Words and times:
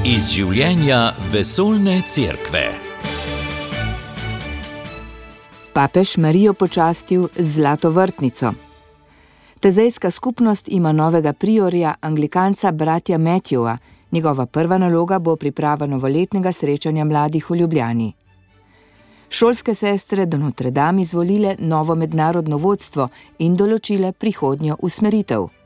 Iz 0.00 0.30
življenja 0.32 1.12
vesoljne 1.28 1.98
cerkve. 2.08 2.62
Papež 5.76 6.14
Marijo 6.16 6.54
počastil 6.56 7.26
z 7.36 7.44
zlato 7.44 7.90
vrtnico. 7.92 8.54
Tezejska 9.60 10.10
skupnost 10.10 10.72
ima 10.72 10.92
novega 10.92 11.32
priorja, 11.32 11.94
anglikanca 12.00 12.72
bratja 12.72 13.18
Matthewa. 13.18 13.76
Njegova 14.10 14.46
prva 14.46 14.78
naloga 14.78 15.18
bo 15.18 15.36
priprava 15.36 15.86
novoletnega 15.86 16.52
srečanja 16.52 17.04
mladih 17.04 17.50
v 17.50 17.56
Ljubljani. 17.56 18.12
Šolske 19.28 19.74
sestre 19.74 20.26
do 20.26 20.38
Notre 20.38 20.70
Dame 20.70 21.02
izvolile 21.02 21.56
novo 21.58 21.94
mednarodno 21.94 22.56
vodstvo 22.56 23.08
in 23.38 23.56
določile 23.56 24.12
prihodnjo 24.12 24.80
usmeritev. 24.80 25.59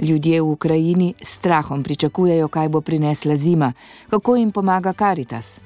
Ljudje 0.00 0.40
v 0.40 0.50
Ukrajini 0.50 1.14
s 1.22 1.28
strahom 1.28 1.82
pričakujejo, 1.82 2.48
kaj 2.48 2.68
bo 2.68 2.80
prinesla 2.80 3.36
zima, 3.36 3.72
kako 4.10 4.36
jim 4.36 4.52
pomaga 4.52 4.92
Karitas. 4.92 5.60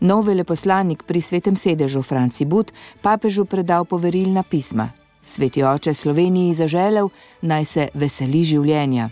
Nov 0.00 0.26
veleposlanik 0.26 1.02
pri 1.02 1.20
svetem 1.20 1.56
sedežu 1.56 2.02
Franci 2.02 2.44
But 2.44 2.72
papežu 3.02 3.44
predal 3.44 3.84
poverilna 3.84 4.42
pisma. 4.42 4.90
Sveti 5.24 5.62
oče 5.62 5.94
Sloveniji 5.94 6.54
zaželel, 6.54 7.08
naj 7.42 7.64
se 7.64 7.88
veseli 7.94 8.42
življenja. 8.44 9.10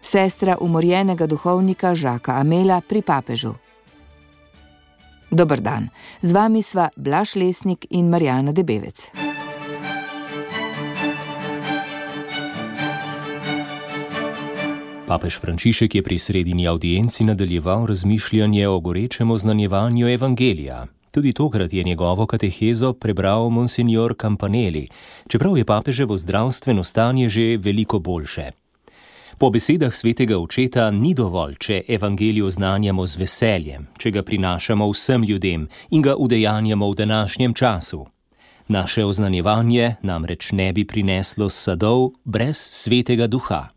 Sestra 0.00 0.56
umorjenega 0.60 1.26
duhovnika 1.26 1.94
Žaka 1.94 2.40
Amela 2.40 2.80
pri 2.80 3.02
papežu. 3.02 3.52
Dobr 5.30 5.60
dan, 5.60 5.90
z 6.22 6.32
vami 6.32 6.62
sva 6.62 6.88
Blaž 6.96 7.36
Lesnik 7.36 7.84
in 7.90 8.08
Marjana 8.08 8.52
Debevec. 8.52 9.35
Papež 15.06 15.38
Frančišek 15.38 15.94
je 15.94 16.02
pri 16.02 16.18
sredini 16.18 16.66
audienci 16.66 17.24
nadaljeval 17.24 17.86
razmišljanje 17.86 18.68
o 18.68 18.80
gorečem 18.80 19.30
oznanjevanju 19.30 20.08
evangelija. 20.08 20.86
Tudi 21.10 21.32
tokrat 21.32 21.72
je 21.72 21.84
njegovo 21.84 22.26
katehezo 22.26 22.92
prebral 22.92 23.50
monsignor 23.50 24.14
Campanelli, 24.20 24.88
čeprav 25.28 25.58
je 25.58 25.64
papeževo 25.64 26.16
zdravstveno 26.18 26.84
stanje 26.84 27.28
že 27.28 27.56
veliko 27.56 27.98
boljše. 27.98 28.50
Po 29.38 29.50
besedah 29.50 29.94
svetega 29.94 30.38
očeta 30.38 30.90
ni 30.90 31.14
dovolj, 31.14 31.54
če 31.54 31.82
evangelijo 31.88 32.50
znanjamo 32.50 33.06
z 33.06 33.16
veseljem, 33.16 33.86
če 33.98 34.10
ga 34.10 34.22
prinašamo 34.22 34.90
vsem 34.90 35.22
ljudem 35.22 35.68
in 35.90 36.02
ga 36.02 36.16
udejanjamo 36.16 36.90
v 36.90 36.94
današnjem 36.94 37.54
času. 37.54 38.06
Naše 38.68 39.04
oznanjevanje 39.04 39.94
namreč 40.02 40.52
ne 40.52 40.72
bi 40.72 40.84
prineslo 40.84 41.50
sadov 41.50 42.10
brez 42.24 42.56
svetega 42.56 43.26
duha. 43.26 43.75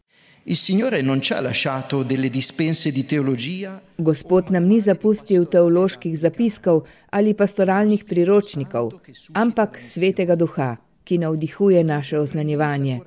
Il 0.49 0.55
Signore 0.55 1.03
non 1.03 1.21
ci 1.21 1.33
ha 1.33 1.41
lasciato 1.41 2.01
delle 2.01 2.27
dispense 2.27 2.91
di 2.91 3.05
teologia. 3.05 3.79
Gospod 3.95 4.49
nam 4.49 4.65
ni 4.65 4.79
zapustil 4.79 5.45
teoloških 5.45 6.17
zapiskov 6.17 6.87
ali 7.11 7.35
pastoralnih 7.35 8.01
priročnikov, 8.09 8.97
ampak 9.33 9.77
svetega 9.77 10.33
duha, 10.33 10.71
ki 11.05 11.21
navdihuje 11.21 11.83
naše 11.83 12.17
oznanjevanje. 12.17 12.97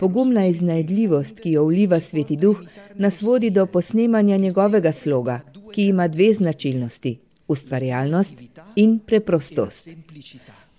Pogumna 0.00 0.46
iznajdljivost, 0.48 1.44
ki 1.44 1.58
jo 1.58 1.68
vliva 1.68 2.00
sveti 2.00 2.40
duh, 2.40 2.64
nas 2.96 3.20
vodi 3.20 3.50
do 3.50 3.66
posnemanja 3.66 4.40
njegovega 4.40 4.92
sloga, 4.92 5.40
ki 5.74 5.92
ima 5.92 6.08
dve 6.08 6.32
značilnosti: 6.32 7.18
ustvarjalnost 7.48 8.34
in 8.76 8.98
preprostost. 8.98 9.88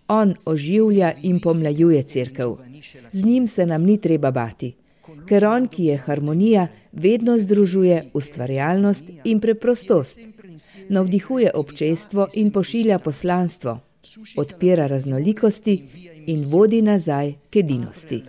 On 0.08 0.34
oživlja 0.46 1.14
in 1.22 1.40
pomlajuje 1.40 2.04
crkv. 2.04 2.58
Z 3.12 3.26
njim 3.26 3.48
se 3.48 3.66
nam 3.66 3.84
ni 3.84 4.02
treba 4.02 4.32
bati 4.32 4.74
ker 5.28 5.46
on, 5.46 5.68
ki 5.68 5.84
je 5.84 5.98
harmonija, 5.98 6.68
vedno 6.92 7.38
združuje 7.38 8.04
ustvarjalnost 8.14 9.04
in 9.24 9.40
preprostost, 9.40 10.20
navdihuje 10.90 11.52
občestvo 11.54 12.28
in 12.34 12.52
pošilja 12.52 13.00
poslanstvo, 13.00 13.80
odpira 14.38 14.88
raznolikosti 14.88 15.76
in 16.28 16.46
vodi 16.50 16.82
nazaj 16.82 17.34
k 17.50 17.56
edinosti. 17.56 18.24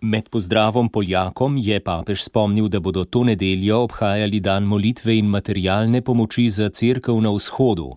Med 0.00 0.28
pozdravom 0.28 0.88
Poljakom 0.88 1.56
je 1.58 1.80
papež 1.80 2.22
spomnil, 2.22 2.68
da 2.68 2.80
bodo 2.80 3.04
to 3.04 3.24
nedeljo 3.24 3.80
obhajali 3.82 4.40
dan 4.40 4.64
molitve 4.64 5.16
in 5.18 5.26
materialne 5.26 6.00
pomoči 6.00 6.50
za 6.50 6.68
crkv 6.68 7.18
na 7.20 7.32
vzhodu. 7.34 7.90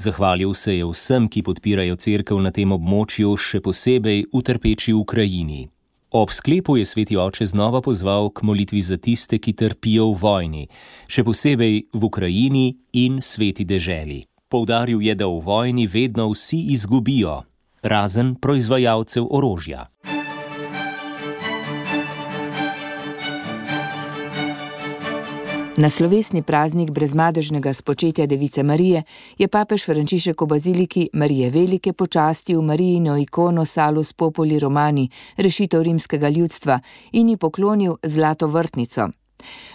Zahvalil 0.00 0.54
se 0.54 0.76
je 0.76 0.84
vsem, 0.84 1.28
ki 1.28 1.42
podpirajo 1.42 1.96
crkv 1.96 2.38
na 2.40 2.48
tem 2.56 2.72
območju, 2.72 3.34
še 3.36 3.58
posebej 3.60 4.22
v 4.32 4.40
trpeči 4.40 4.94
Ukrajini. 4.96 5.66
Ob 6.16 6.32
sklepu 6.32 6.78
je 6.78 6.86
sveti 6.88 7.18
oče 7.20 7.44
znova 7.44 7.82
pozval 7.84 8.32
k 8.32 8.40
molitvi 8.48 8.80
za 8.80 8.96
tiste, 8.96 9.36
ki 9.36 9.52
trpijo 9.52 10.08
v 10.14 10.16
vojni, 10.22 10.64
še 11.04 11.20
posebej 11.20 11.92
v 11.92 12.00
Ukrajini 12.08 12.80
in 12.96 13.20
sveti 13.20 13.68
deželi. 13.68 14.24
Poudaril 14.48 15.04
je, 15.04 15.12
da 15.12 15.28
v 15.28 15.36
vojni 15.44 15.84
vedno 15.84 16.30
vsi 16.32 16.72
izgubijo, 16.72 17.44
razen 17.84 18.40
proizvajalcev 18.40 19.28
orožja. 19.28 19.90
Na 25.80 25.88
slovesni 25.88 26.42
praznik 26.42 26.90
brezmadežnega 26.90 27.72
spočetja 27.74 28.26
Device 28.26 28.62
Marije 28.62 29.02
je 29.38 29.48
papež 29.48 29.86
Frančišek 29.88 30.42
v 30.42 30.46
baziliki 30.46 31.08
Marije 31.12 31.48
Velike 31.50 31.92
počastil 31.92 32.60
Marijino 32.62 33.16
ikono 33.16 33.64
Salus 33.64 34.12
Popoli 34.12 34.58
Romani, 34.58 35.08
rešitev 35.36 35.82
rimskega 35.82 36.28
ljudstva, 36.28 36.80
in 37.12 37.28
ji 37.28 37.36
poklonil 37.36 37.96
zlato 38.02 38.46
vrtnico. 38.46 39.08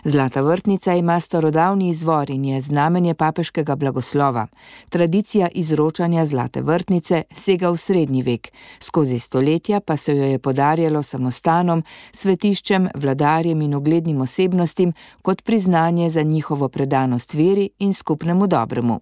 Zlata 0.03 0.41
vrtnica 0.41 0.93
ima 0.93 1.19
starodavni 1.19 1.89
izvor 1.89 2.29
in 2.29 2.45
je 2.45 2.61
znamenje 2.61 3.13
papeškega 3.13 3.75
blagoslova. 3.75 4.47
Tradicija 4.89 5.47
izročanja 5.51 6.25
zlate 6.25 6.61
vrtnice 6.61 7.23
sega 7.35 7.69
v 7.69 7.77
srednji 7.77 8.21
vek, 8.21 8.51
skozi 8.79 9.19
stoletja 9.19 9.79
pa 9.79 9.97
se 9.97 10.17
jo 10.17 10.23
je 10.23 10.39
podarjalo 10.39 11.03
samostanom, 11.03 11.83
svetiščem, 12.11 12.89
vladarjem 12.95 13.61
in 13.61 13.75
uglednim 13.75 14.21
osebnostim 14.21 14.93
kot 15.21 15.41
priznanje 15.41 16.09
za 16.09 16.21
njihovo 16.21 16.69
predanost 16.69 17.33
veri 17.33 17.69
in 17.79 17.93
skupnemu 17.93 18.47
dobremu. 18.47 18.99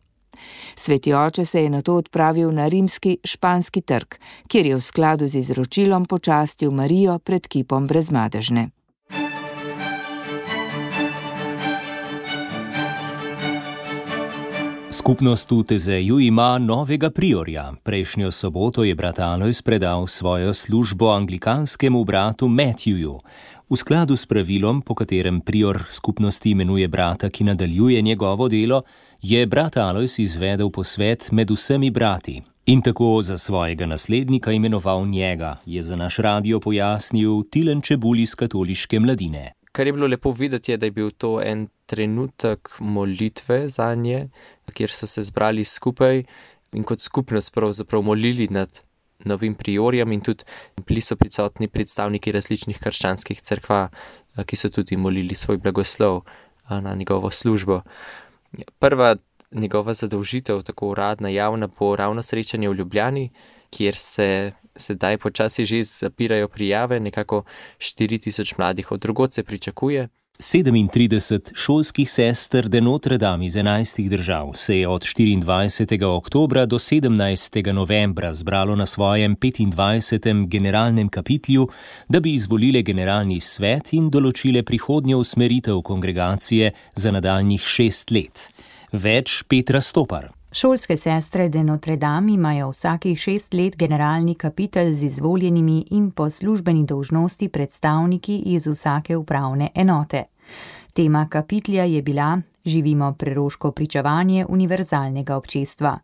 Sveti 0.75 1.13
oče 1.13 1.46
se 1.46 1.63
je 1.63 1.69
na 1.69 1.81
to 1.81 1.96
odpravil 1.96 2.52
na 2.52 2.68
rimski 2.68 3.18
španski 3.23 3.81
trg, 3.81 4.16
kjer 4.47 4.66
je 4.66 4.75
v 4.75 4.81
skladu 4.81 5.28
z 5.28 5.35
izročilom 5.35 6.06
počastil 6.06 6.72
Marijo 6.72 7.19
pred 7.19 7.47
kipom 7.47 7.88
brezmadežne. 7.88 8.69
Skupnost 15.03 15.52
v 15.52 15.64
Tezeju 15.68 16.19
ima 16.19 16.56
novega 16.58 17.09
priorja. 17.12 17.75
Prejšnjo 17.84 18.31
soboto 18.31 18.88
je 18.88 18.96
brat 18.96 19.19
Alois 19.19 19.59
predal 19.62 20.08
svojo 20.08 20.53
službo 20.53 21.12
anglikanskemu 21.12 22.03
bratu 22.08 22.47
Matthewju. 22.47 23.19
V 23.68 23.75
skladu 23.75 24.16
s 24.16 24.24
pravilom, 24.25 24.80
po 24.80 24.96
katerem 24.96 25.41
prior 25.44 25.84
skupnosti 25.90 26.56
imenuje 26.56 26.88
brata, 26.88 27.28
ki 27.30 27.44
nadaljuje 27.44 28.02
njegovo 28.02 28.47
delo, 28.47 28.81
je 29.22 29.44
brat 29.47 29.78
Alois 29.78 30.19
izvedel 30.19 30.72
posvet 30.72 31.31
med 31.31 31.52
vsemi 31.52 31.91
brati. 31.91 32.40
In 32.66 32.81
tako 32.81 33.20
za 33.22 33.38
svojega 33.38 33.85
naslednika 33.85 34.52
imenoval 34.52 35.03
njega, 35.08 35.59
je 35.66 35.84
za 35.84 35.96
naš 35.96 36.18
radio 36.18 36.59
pojasnil 36.59 37.44
Tilen 37.52 37.81
Čebul 37.81 38.20
iz 38.20 38.35
katoliške 38.35 39.00
mladine. 39.00 39.52
Kar 39.72 39.88
je 39.88 39.94
bilo 39.94 40.08
lepo 40.08 40.31
videti, 40.31 40.72
je, 40.72 40.78
da 40.78 40.85
je 40.85 40.91
bil 40.91 41.12
to 41.12 41.41
en 41.41 41.68
trenutek 41.85 42.70
molitve 42.80 43.70
za 43.70 43.96
nje, 43.96 44.30
kjer 44.72 44.91
so 44.91 45.07
se 45.07 45.22
zbrali 45.22 45.66
skupaj 45.66 46.24
in 46.74 46.84
kot 46.84 47.01
skupnost 47.01 47.53
pravzaprav 47.53 48.02
molili 48.02 48.47
nad 48.52 48.79
novim 49.26 49.55
priorjem, 49.55 50.11
in 50.11 50.22
tudi 50.22 50.43
bili 50.87 51.02
so 51.02 51.16
prisotni 51.16 51.67
predstavniki 51.67 52.32
različnih 52.32 52.79
krščanskih 52.79 53.41
crkva, 53.41 53.90
ki 54.46 54.55
so 54.55 54.70
tudi 54.70 54.97
molili 54.97 55.35
svoj 55.35 55.58
blagoslov 55.58 56.23
na 56.70 56.96
njegovo 56.96 57.32
službo. 57.32 57.82
Prva 58.79 59.16
njegova 59.52 59.93
zadolžitev, 59.93 60.61
tako 60.61 60.90
uradna, 60.90 61.29
javna, 61.29 61.67
bo 61.67 61.96
ravno 61.96 62.23
srečanje 62.23 62.70
v 62.70 62.73
Ljubljani, 62.73 63.29
kjer 63.70 63.96
se 63.96 64.52
sedaj 64.76 65.17
počasi 65.17 65.66
že 65.66 65.84
zapirajo 65.84 66.47
prijave, 66.47 66.99
nekako 66.99 67.43
4000 67.78 68.53
mladih 68.58 68.91
od 68.91 68.99
drugot 68.99 69.34
se 69.34 69.43
pričakuje. 69.43 70.08
37 70.40 71.52
šolskih 71.56 72.09
sester 72.12 72.68
de 72.70 72.82
Notre 72.82 73.18
Dame 73.18 73.46
iz 73.46 73.53
11 73.56 74.09
držav 74.09 74.52
se 74.56 74.80
je 74.80 74.88
od 74.88 75.02
24. 75.02 76.06
oktobra 76.06 76.66
do 76.66 76.80
17. 76.80 77.72
novembra 77.72 78.34
zbralo 78.34 78.76
na 78.76 78.85
svojem 78.85 79.35
25. 79.38 80.47
generalnem 80.47 81.09
kapitlju, 81.09 81.68
da 82.09 82.20
bi 82.20 82.34
izvolile 82.34 82.82
generalni 82.82 83.40
svet 83.40 83.94
in 83.94 84.09
določile 84.09 84.64
prihodnjo 84.64 85.18
usmeritev 85.18 85.82
kongregacije 85.82 86.72
za 86.96 87.12
nadaljnjih 87.12 87.62
šest 87.62 88.12
let. 88.12 88.50
Več 88.91 89.44
Petra 89.47 89.82
Stopar. 89.82 90.42
Šolske 90.55 90.97
sestre 90.97 91.50
de 91.50 91.64
Notre 91.64 91.96
Dame 91.96 92.32
imajo 92.32 92.70
vsakih 92.70 93.20
šest 93.20 93.53
let 93.53 93.78
generalni 93.78 94.35
kapitel 94.35 94.94
z 94.94 95.03
izvoljenimi 95.03 95.85
in 95.91 96.11
po 96.11 96.29
službeni 96.29 96.85
dolžnosti 96.85 97.50
predstavniki 97.50 98.38
iz 98.38 98.67
vsake 98.67 99.17
upravne 99.17 99.70
enote. 99.76 100.23
Tema 100.94 101.28
kapitlja 101.29 101.84
je 101.84 102.02
bila 102.02 102.41
Živimo 102.66 103.14
preroško 103.14 103.72
pričevanje 103.72 104.46
univerzalnega 104.50 105.35
občestva. 105.35 106.00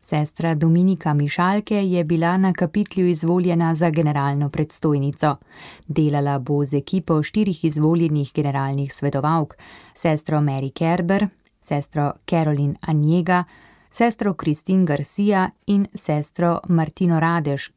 Sestra 0.00 0.54
Dominika 0.54 1.14
Mišalke 1.14 1.88
je 1.88 2.04
bila 2.04 2.36
na 2.36 2.52
kapitlju 2.52 3.06
izvoljena 3.06 3.74
za 3.74 3.90
generalno 3.90 4.48
predstojnico. 4.48 5.36
Delala 5.86 6.38
bo 6.38 6.64
z 6.64 6.74
ekipo 6.74 7.22
štirih 7.22 7.64
izvoljenih 7.64 8.32
generalnih 8.34 8.92
svetovalk: 8.92 9.56
sestro 9.94 10.38
Mary 10.38 10.72
Kerber, 10.72 11.28
sestro 11.60 12.12
Carolyn 12.26 12.74
Anjega, 12.80 13.44
sestro 13.96 14.34
Kristin 14.34 14.84
Garcia 14.84 15.50
in 15.66 15.86
sestro 15.94 16.60
Martino 16.68 17.20
Radež. 17.20 17.70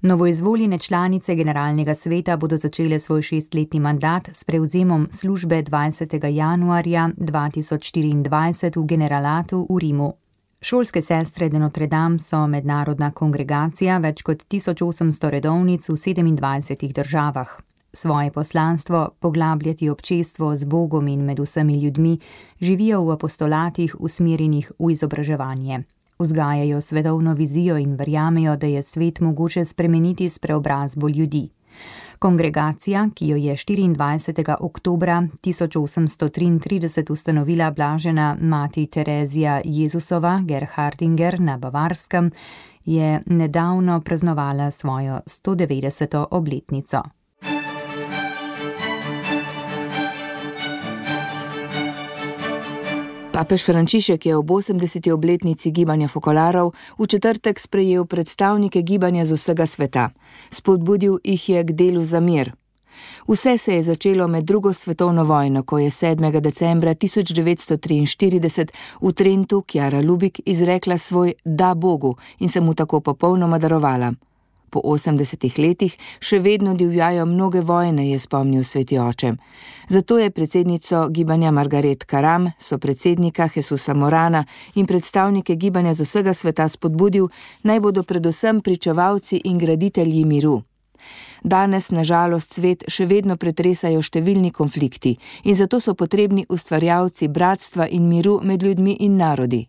Novoizvoljene 0.00 0.78
članice 0.78 1.34
generalnega 1.34 1.94
sveta 1.94 2.36
bodo 2.36 2.56
začele 2.56 2.98
svoj 2.98 3.22
šestletni 3.22 3.80
mandat 3.80 4.28
s 4.32 4.44
prevzemom 4.44 5.08
službe 5.10 5.62
20. 5.62 6.26
januarja 6.26 7.10
2024 7.16 8.80
v 8.80 8.86
generalatu 8.86 9.66
v 9.70 9.78
Rimu. 9.78 10.12
Šolske 10.60 11.02
sestre 11.02 11.48
de 11.48 11.58
Notre 11.58 11.86
Dame 11.86 12.18
so 12.18 12.46
mednarodna 12.46 13.10
kongregacija 13.10 13.98
več 13.98 14.22
kot 14.22 14.44
1800 14.48 15.30
redovnic 15.30 15.88
v 15.88 15.92
27 15.92 16.92
državah. 16.92 17.71
Svoje 17.94 18.30
poslanstvo, 18.30 19.08
poglabljati 19.20 19.88
občestvo 19.88 20.56
z 20.56 20.64
Bogom 20.64 21.08
in 21.08 21.20
med 21.20 21.40
vsemi 21.40 21.80
ljudmi, 21.80 22.18
živijo 22.60 23.04
v 23.04 23.10
apostolatih 23.10 23.96
usmerjenih 23.98 24.72
v 24.78 24.92
izobraževanje. 24.92 25.82
Vzgajajo 26.18 26.80
svetovno 26.80 27.34
vizijo 27.34 27.78
in 27.78 27.94
verjamejo, 27.94 28.56
da 28.56 28.66
je 28.66 28.82
svet 28.82 29.20
mogoče 29.20 29.64
spremeniti 29.64 30.28
s 30.28 30.38
preobrazbo 30.38 31.08
ljudi. 31.08 31.50
Kongregacija, 32.18 33.08
ki 33.14 33.28
jo 33.28 33.36
je 33.36 33.56
24. 33.56 34.54
oktober 34.60 35.08
1833 35.08 37.12
ustanovila 37.12 37.70
blažena 37.70 38.36
mati 38.40 38.86
Terezija 38.86 39.60
Jezusova 39.64 40.40
Gerhardinger 40.44 41.40
na 41.40 41.58
Bavarskem, 41.58 42.30
je 42.84 43.22
nedavno 43.26 44.00
praznovala 44.00 44.70
svojo 44.70 45.20
190. 45.26 46.24
obletnico. 46.30 47.02
Papež 53.42 53.64
Frančišek 53.66 54.26
je 54.26 54.36
ob 54.38 54.46
80. 54.46 55.10
obletnici 55.10 55.74
gibanja 55.74 56.06
Fokolarov 56.06 56.78
v 56.94 57.06
četrtek 57.10 57.58
sprejel 57.58 58.06
predstavnike 58.06 58.82
gibanja 58.86 59.26
z 59.26 59.34
vsega 59.34 59.66
sveta. 59.66 60.14
Spodbudil 60.46 61.18
jih 61.24 61.48
je 61.48 61.64
k 61.64 61.74
delu 61.74 62.06
za 62.06 62.20
mir. 62.20 62.54
Vse 63.26 63.58
se 63.58 63.74
je 63.74 63.82
začelo 63.82 64.28
med 64.28 64.44
drugo 64.44 64.72
svetovno 64.72 65.24
vojno, 65.24 65.62
ko 65.66 65.78
je 65.78 65.90
7. 65.90 66.40
decembra 66.40 66.94
1943 66.94 68.70
v 69.02 69.12
Trentu 69.12 69.62
Kjara 69.66 70.00
Lubik 70.00 70.40
izrekla 70.46 70.98
svoj 70.98 71.34
da 71.44 71.74
Bogu 71.74 72.14
in 72.38 72.48
se 72.48 72.60
mu 72.60 72.74
tako 72.74 73.00
popolnoma 73.00 73.58
darovala. 73.58 74.12
Po 74.72 74.80
80 74.80 75.58
letih 75.60 75.92
še 76.20 76.38
vedno 76.40 76.72
divjajo 76.74 77.26
mnoge 77.28 77.60
vojne, 77.60 78.06
je 78.08 78.18
spomnil 78.18 78.64
sveti 78.64 78.96
oče. 78.98 79.34
Zato 79.88 80.18
je 80.18 80.30
predsednico 80.30 81.08
gibanja 81.08 81.50
Margaret 81.50 82.04
Karam, 82.04 82.48
so 82.58 82.78
predsednika 82.78 83.50
Jesusa 83.54 83.94
Morana 83.94 84.44
in 84.74 84.86
predstavnike 84.86 85.56
gibanja 85.56 85.92
z 85.94 86.08
vsega 86.08 86.32
sveta 86.32 86.68
spodbudil, 86.68 87.28
naj 87.62 87.80
bodo 87.80 88.02
predvsem 88.02 88.60
pričevalci 88.60 89.42
in 89.44 89.58
graditelji 89.58 90.24
miru. 90.24 90.62
Danes, 91.44 91.90
nažalost, 91.90 92.54
svet 92.54 92.84
še 92.88 93.04
vedno 93.10 93.36
pretresajo 93.36 94.00
številni 94.00 94.52
konflikti 94.54 95.16
in 95.44 95.58
zato 95.58 95.80
so 95.80 95.92
potrebni 95.94 96.46
ustvarjalci 96.48 97.28
bratstva 97.28 97.88
in 97.90 98.08
miru 98.08 98.38
med 98.40 98.62
ljudmi 98.62 98.96
in 99.04 99.18
narodi. 99.18 99.66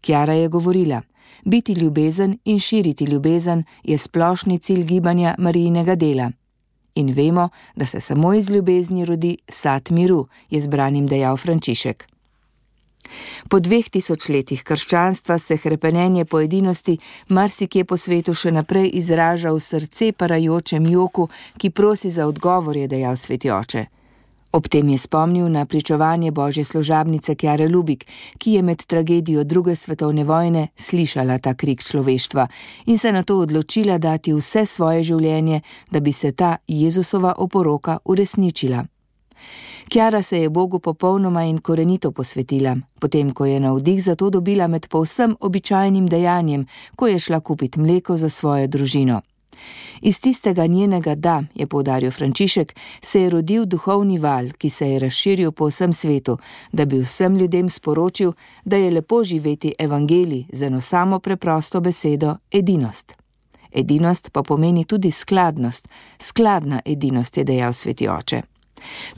Kjara 0.00 0.38
je 0.38 0.48
govorila: 0.48 1.02
Biti 1.44 1.72
ljubezen 1.72 2.38
in 2.44 2.58
širiti 2.58 3.04
ljubezen 3.04 3.64
je 3.84 3.98
splošni 3.98 4.58
cilj 4.58 4.84
gibanja 4.84 5.34
Marijinega 5.38 5.94
dela. 5.94 6.30
In 6.94 7.12
vemo, 7.12 7.48
da 7.76 7.86
se 7.86 8.00
samo 8.00 8.34
iz 8.34 8.50
ljubezni 8.50 9.04
rodi 9.04 9.36
sad 9.48 9.90
miru, 9.90 10.26
je 10.50 10.60
zbranim 10.60 11.06
dejal 11.06 11.36
Frančišek. 11.36 12.06
Po 13.48 13.60
dveh 13.60 13.88
tisočletjih 13.90 14.62
krščanstva 14.62 15.38
se 15.38 15.58
krepenje 15.58 16.24
po 16.24 16.40
edinosti 16.40 16.98
marsikje 17.28 17.84
po 17.84 17.96
svetu 17.96 18.34
še 18.34 18.52
naprej 18.52 18.90
izraža 19.00 19.52
v 19.52 19.60
srce 19.60 20.12
parajočem 20.12 20.86
joku, 20.86 21.28
ki 21.58 21.70
prosi 21.70 22.10
za 22.10 22.26
odgovor, 22.26 22.76
je 22.76 22.88
dejal 22.88 23.16
sveti 23.16 23.50
oče. 23.50 23.86
Ob 24.52 24.66
tem 24.68 24.88
je 24.88 24.98
spomnil 24.98 25.48
na 25.48 25.66
pričovanje 25.66 26.30
božje 26.30 26.64
služabnice 26.64 27.34
Kjare 27.34 27.68
Lubik, 27.68 28.06
ki 28.38 28.52
je 28.52 28.62
med 28.62 28.82
tragedijo 28.86 29.44
druge 29.44 29.76
svetovne 29.76 30.24
vojne 30.24 30.68
slišala 30.76 31.38
ta 31.38 31.54
krik 31.54 31.82
človeštva 31.82 32.48
in 32.86 32.98
se 32.98 33.12
na 33.12 33.22
to 33.22 33.38
odločila 33.38 33.98
dati 33.98 34.32
vse 34.32 34.66
svoje 34.66 35.02
življenje, 35.02 35.60
da 35.90 36.00
bi 36.00 36.12
se 36.12 36.32
ta 36.32 36.56
Jezusova 36.66 37.34
oporoka 37.38 37.98
uresničila. 38.04 38.84
Kjara 39.88 40.22
se 40.22 40.42
je 40.42 40.50
Bogu 40.50 40.78
popolnoma 40.78 41.44
in 41.44 41.58
korenito 41.58 42.10
posvetila, 42.12 42.76
potem 43.00 43.30
ko 43.30 43.46
je 43.46 43.60
navdih 43.60 44.02
za 44.02 44.14
to 44.14 44.30
dobila 44.30 44.66
med 44.66 44.86
povsem 44.88 45.36
običajnim 45.40 46.06
dejanjem, 46.06 46.66
ko 46.96 47.06
je 47.06 47.18
šla 47.18 47.40
kupiti 47.40 47.80
mleko 47.80 48.16
za 48.16 48.28
svojo 48.28 48.66
družino. 48.66 49.20
Iz 50.00 50.20
tistega 50.20 50.66
njenega 50.66 51.14
da, 51.14 51.42
je 51.54 51.66
povdaril 51.66 52.10
Frančišek, 52.10 52.74
se 53.02 53.22
je 53.22 53.30
rodil 53.30 53.64
duhovni 53.64 54.18
val, 54.18 54.52
ki 54.58 54.70
se 54.70 54.90
je 54.90 54.98
razširil 54.98 55.52
po 55.52 55.68
vsem 55.68 55.92
svetu, 55.92 56.38
da 56.72 56.84
bi 56.84 56.98
vsem 56.98 57.36
ljudem 57.36 57.68
sporočil, 57.68 58.32
da 58.64 58.76
je 58.76 58.90
lepo 58.90 59.24
živeti 59.24 59.74
evangelij 59.78 60.44
z 60.52 60.62
eno 60.62 60.80
samo 60.80 61.18
preprosto 61.18 61.80
besedo 61.80 62.36
edinost. 62.50 63.14
Edinost 63.72 64.30
pa 64.32 64.42
pomeni 64.42 64.84
tudi 64.84 65.10
skladnost, 65.10 65.88
skladna 66.18 66.80
edinost, 66.84 67.36
je 67.36 67.44
dejal 67.44 67.72
sveti 67.72 68.08
oče. 68.08 68.49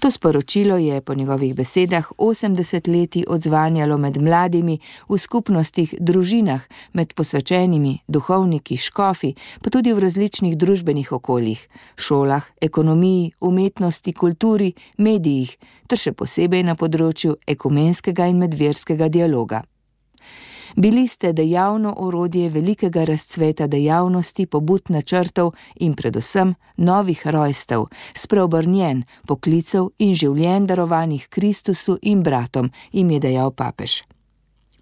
To 0.00 0.10
sporočilo 0.10 0.76
je 0.76 1.00
po 1.00 1.14
njegovih 1.14 1.54
besedah 1.54 2.12
80 2.18 2.88
leti 2.88 3.24
odzvanjalo 3.28 3.98
med 3.98 4.22
mladimi 4.22 4.78
v 5.08 5.18
skupnostih, 5.18 5.94
družinah, 6.00 6.62
med 6.92 7.14
posvečenimi, 7.14 7.98
duhovniki, 8.08 8.76
škofi, 8.76 9.34
pa 9.62 9.70
tudi 9.70 9.92
v 9.92 9.98
različnih 9.98 10.56
družbenih 10.56 11.12
okoljih, 11.12 11.68
šolah, 11.96 12.44
ekonomiji, 12.60 13.32
umetnosti, 13.40 14.12
kulturi, 14.12 14.72
medijih, 14.98 15.56
ter 15.88 15.98
še 15.98 16.12
posebej 16.12 16.62
na 16.64 16.74
področju 16.74 17.36
ekumenskega 17.46 18.30
in 18.30 18.40
medverskega 18.42 19.08
dialoga. 19.08 19.62
Bili 20.76 21.06
ste 21.06 21.32
dejavno 21.32 21.94
orodje 21.98 22.48
velikega 22.48 23.04
razcveta 23.04 23.66
dejavnosti, 23.66 24.46
pobud 24.46 24.82
načrtov 24.88 25.52
in 25.76 25.94
predvsem 25.94 26.54
novih 26.76 27.26
rojstev, 27.26 27.84
spreobrnjen 28.14 29.04
poklicev 29.26 29.90
in 29.98 30.14
življenj 30.14 30.66
darovanih 30.66 31.28
Kristusu 31.28 31.98
in 32.02 32.22
bratom, 32.22 32.72
jim 32.92 33.10
je 33.10 33.20
dejal 33.20 33.50
papež. 33.50 34.02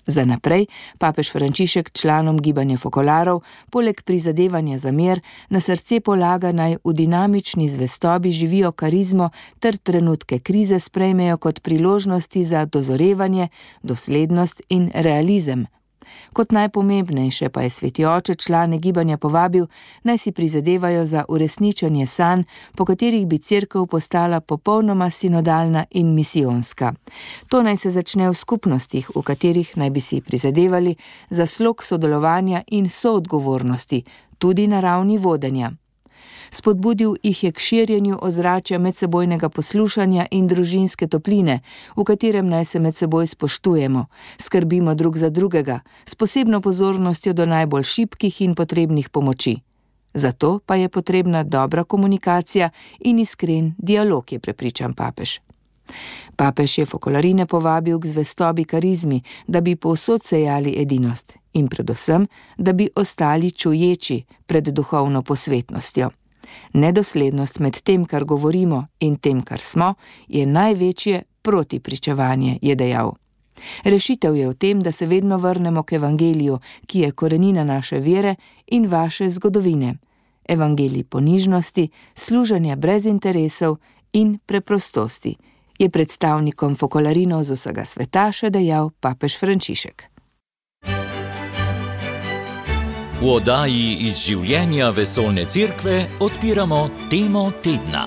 Za 0.07 0.25
naprej 0.25 0.67
papež 0.99 1.31
Frančišek 1.31 1.91
članom 1.93 2.39
gibanja 2.39 2.77
Fokolarov, 2.79 3.43
poleg 3.71 4.03
prizadevanja 4.03 4.79
za 4.79 4.93
mir, 4.93 5.21
na 5.51 5.61
srce 5.61 6.01
polaga 6.01 6.53
naj 6.53 6.77
v 6.85 6.93
dinamični 6.93 7.69
zvestobi 7.69 8.33
živijo 8.33 8.73
karizmo 8.73 9.31
ter 9.59 9.77
trenutke 9.77 10.39
krize 10.39 10.81
sprejmejo 10.81 11.37
kot 11.37 11.63
priložnosti 11.63 12.45
za 12.45 12.65
dozorevanje, 12.65 13.49
doslednost 13.83 14.63
in 14.69 14.91
realizem, 14.95 15.67
Kot 16.33 16.53
najpomembnejše 16.53 17.49
pa 17.49 17.63
je 17.63 17.71
sveti 17.71 18.05
oče 18.05 18.35
člane 18.35 18.79
gibanja 18.79 19.17
povabil, 19.17 19.67
naj 20.03 20.19
si 20.19 20.33
prizadevajo 20.33 21.05
za 21.07 21.25
uresničenje 21.29 22.07
sanj, 22.07 22.43
po 22.77 22.85
katerih 22.85 23.27
bi 23.27 23.39
crkva 23.39 23.87
postala 23.87 24.41
popolnoma 24.41 25.11
sinodalna 25.11 25.85
in 25.91 26.15
misijonska. 26.15 26.93
To 27.49 27.63
naj 27.63 27.77
se 27.77 27.91
začne 27.91 28.29
v 28.29 28.35
skupnostih, 28.35 29.11
v 29.15 29.23
katerih 29.23 29.77
naj 29.77 29.91
bi 29.91 30.01
si 30.01 30.21
prizadevali 30.21 30.95
za 31.31 31.47
slog 31.47 31.83
sodelovanja 31.83 32.63
in 32.67 32.89
soodgovornosti, 32.89 34.05
tudi 34.39 34.67
na 34.67 34.81
ravni 34.81 35.19
vodenja 35.19 35.71
spodbudil 36.51 37.15
jih 37.23 37.45
je 37.45 37.53
k 37.53 37.61
širjenju 37.61 38.19
ozračja 38.23 38.79
medsebojnega 38.79 39.49
poslušanja 39.49 40.27
in 40.31 40.49
družinske 40.49 41.07
topline, 41.07 41.61
v 41.97 42.05
katerem 42.05 42.49
naj 42.49 42.65
se 42.65 42.81
med 42.81 42.97
seboj 42.97 43.27
spoštujemo, 43.27 44.07
skrbimo 44.39 44.95
drug 44.95 45.17
za 45.17 45.31
drugega, 45.31 45.81
s 46.07 46.15
posebno 46.15 46.61
pozornostjo 46.61 47.33
do 47.33 47.47
najbolj 47.47 47.83
šibkih 47.83 48.41
in 48.41 48.55
potrebnih 48.55 49.09
pomoči. 49.09 49.61
Zato 50.15 50.59
pa 50.67 50.75
je 50.75 50.89
potrebna 50.89 51.43
dobra 51.43 51.85
komunikacija 51.85 52.71
in 53.01 53.19
iskren 53.19 53.75
dialog, 53.79 54.33
je 54.33 54.39
prepričan 54.39 54.95
papež. 54.95 55.39
Papež 56.37 56.79
je 56.79 56.87
fokolarine 56.87 57.47
povabil 57.47 57.99
k 57.99 58.07
zvestobi 58.07 58.65
karizmi, 58.65 59.23
da 59.47 59.61
bi 59.61 59.77
povsod 59.77 60.25
sejali 60.25 60.75
edinost 60.83 61.39
in 61.53 61.69
predvsem, 61.69 62.27
da 62.59 62.73
bi 62.73 62.89
ostali 62.97 63.51
čuječi 63.51 64.23
pred 64.47 64.65
duhovno 64.69 65.23
posvetnostjo. 65.23 66.11
Nedoslednost 66.73 67.59
med 67.59 67.81
tem, 67.83 68.05
kar 68.05 68.25
govorimo 68.25 68.87
in 69.01 69.17
tem, 69.17 69.43
kar 69.43 69.61
smo, 69.61 69.95
je 70.29 70.47
največje 70.47 71.23
protipričevanje, 71.43 72.59
je 72.63 72.75
dejal. 72.75 73.15
Rešitev 73.85 74.37
je 74.37 74.49
v 74.49 74.55
tem, 74.55 74.83
da 74.83 74.93
se 74.93 75.07
vedno 75.07 75.39
vrnemo 75.39 75.83
k 75.83 75.93
evangeliju, 75.93 76.59
ki 76.87 77.01
je 77.01 77.13
korenina 77.13 77.65
naše 77.65 77.99
vere 77.99 78.35
in 78.67 78.87
vaše 78.87 79.31
zgodovine. 79.31 79.95
Evangelij 80.49 81.05
ponižnosti, 81.05 81.89
služenja 82.15 82.77
brez 82.77 83.07
interesov 83.07 83.77
in 84.13 84.39
preprostosti, 84.47 85.37
je 85.79 85.91
predstavnikom 85.91 86.75
Fokolarino 86.77 87.45
z 87.45 87.57
vsega 87.57 87.85
sveta 87.89 88.29
še 88.33 88.51
dejal 88.51 88.91
papež 89.01 89.39
Frančišek. 89.41 90.10
V 93.21 93.29
oddaji 93.29 93.99
iz 94.09 94.23
življenja 94.25 94.87
vesolne 94.97 95.43
cerkve 95.45 96.07
odpiramo 96.25 96.79
temo 97.13 97.43
tedna. 97.61 98.07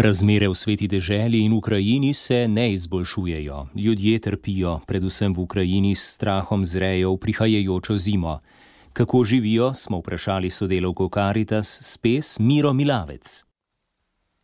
Razmere 0.00 0.48
v 0.48 0.56
sveti 0.56 0.88
deželi 0.88 1.42
in 1.44 1.52
Ukrajini 1.52 2.14
se 2.16 2.48
ne 2.48 2.70
izboljšujejo. 2.72 3.66
Ljudje 3.76 4.18
trpijo, 4.18 4.78
predvsem 4.88 5.36
v 5.36 5.44
Ukrajini, 5.44 5.92
s 5.92 6.16
strahom 6.16 6.64
zrejo 6.64 7.12
v 7.12 7.20
prihajajočo 7.28 8.00
zimo. 8.00 8.38
Kako 8.92 9.24
živijo, 9.24 9.74
smo 9.74 10.00
vprašali 10.00 10.50
sodelovko 10.50 11.08
Karitas 11.08 11.78
Spes 11.82 12.38
Miro 12.38 12.72
Milavec. 12.72 13.44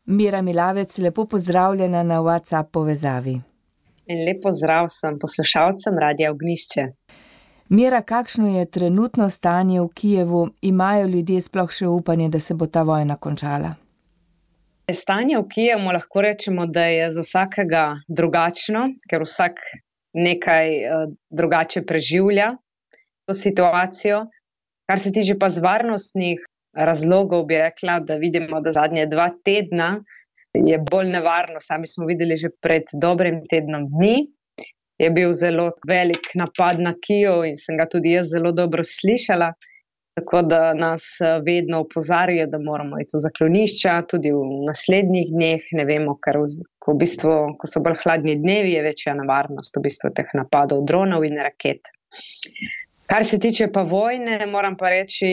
Mira 0.05 0.43
Milavec, 0.43 0.99
lepo 0.99 1.25
pozdravljena 1.25 2.03
na 2.03 2.21
WhatsApp 2.21 2.69
povezavi. 2.71 3.50
In 4.11 4.25
lepo 4.27 4.51
zdrav 4.51 4.89
sem 4.91 5.19
poslušalcem 5.23 5.99
Radia 5.99 6.33
Ognišče. 6.33 6.87
Mira, 7.71 8.01
kakšno 8.03 8.49
je 8.59 8.65
trenutno 8.67 9.29
stanje 9.31 9.81
v 9.81 9.89
Kijevu? 9.95 10.49
Imajo 10.67 11.07
ljudje 11.07 11.45
sploh 11.47 11.71
še 11.71 11.87
upanje, 11.87 12.27
da 12.29 12.41
se 12.43 12.57
bo 12.59 12.67
ta 12.67 12.83
vojna 12.83 13.15
končala? 13.17 13.77
Stanje 14.91 15.39
v 15.39 15.47
Kijevu 15.53 15.95
lahko 15.95 16.25
rečemo, 16.27 16.67
da 16.67 16.89
je 16.91 17.07
za 17.15 17.23
vsakega 17.23 17.85
drugačno, 18.09 18.89
ker 19.07 19.23
vsak 19.23 19.63
nekaj 20.19 20.75
uh, 20.75 21.07
drugače 21.31 21.85
preživlja 21.87 22.57
to 23.31 23.37
situacijo. 23.39 24.25
Kar 24.91 24.99
se 24.99 25.15
tiče 25.15 25.39
pa 25.39 25.47
z 25.55 25.63
varnostnih 25.63 26.43
razlogov, 26.75 27.47
bi 27.47 27.63
rekla, 27.63 28.01
da 28.03 28.19
vidimo, 28.19 28.59
da 28.59 28.75
zadnje 28.75 29.07
dva 29.07 29.31
tedna 29.47 30.01
je 30.55 30.79
bolj 30.91 31.09
nevarno. 31.09 31.61
Sami 31.61 31.87
smo 31.87 32.07
videli 32.07 32.37
že 32.37 32.51
pred 32.61 32.91
dobrim 32.93 33.43
tednom 33.51 33.89
dni. 33.89 34.27
Je 35.01 35.11
bil 35.11 35.33
zelo 35.33 35.71
velik 35.89 36.35
napad 36.35 36.81
na 36.81 36.95
Kijev 37.01 37.45
in 37.49 37.57
sem 37.57 37.77
ga 37.77 37.89
tudi 37.89 38.13
jaz 38.13 38.29
zelo 38.35 38.53
dobro 38.53 38.85
slišala. 38.85 39.53
Tako 40.19 40.43
da 40.43 40.75
nas 40.75 41.05
eh, 41.21 41.39
vedno 41.47 41.81
opozarjajo, 41.81 42.47
da 42.47 42.59
moramo 42.59 42.99
iti 43.01 43.17
v 43.17 43.21
zaklonišča, 43.25 43.95
tudi 44.11 44.33
v 44.35 44.43
naslednjih 44.67 45.31
dneh. 45.33 45.71
Ne 45.79 45.85
vemo, 45.89 46.17
ker 46.21 46.43
ko, 46.79 46.93
v 46.93 46.99
bistvu, 47.05 47.37
ko 47.57 47.71
so 47.71 47.81
bolj 47.81 48.03
hladni 48.03 48.35
dnevi, 48.43 48.75
je 48.75 48.83
večja 48.85 49.15
nevarnost 49.17 49.79
v 49.79 49.87
bistvu 49.87 50.13
teh 50.19 50.35
napadov 50.37 50.83
dronov 50.85 51.25
in 51.25 51.39
raket. 51.41 51.95
Kar 53.11 53.25
se 53.25 53.39
tiče 53.43 53.67
pa 53.73 53.83
vojne, 53.83 54.47
moram 54.47 54.77
pa 54.77 54.91
reči, 54.93 55.31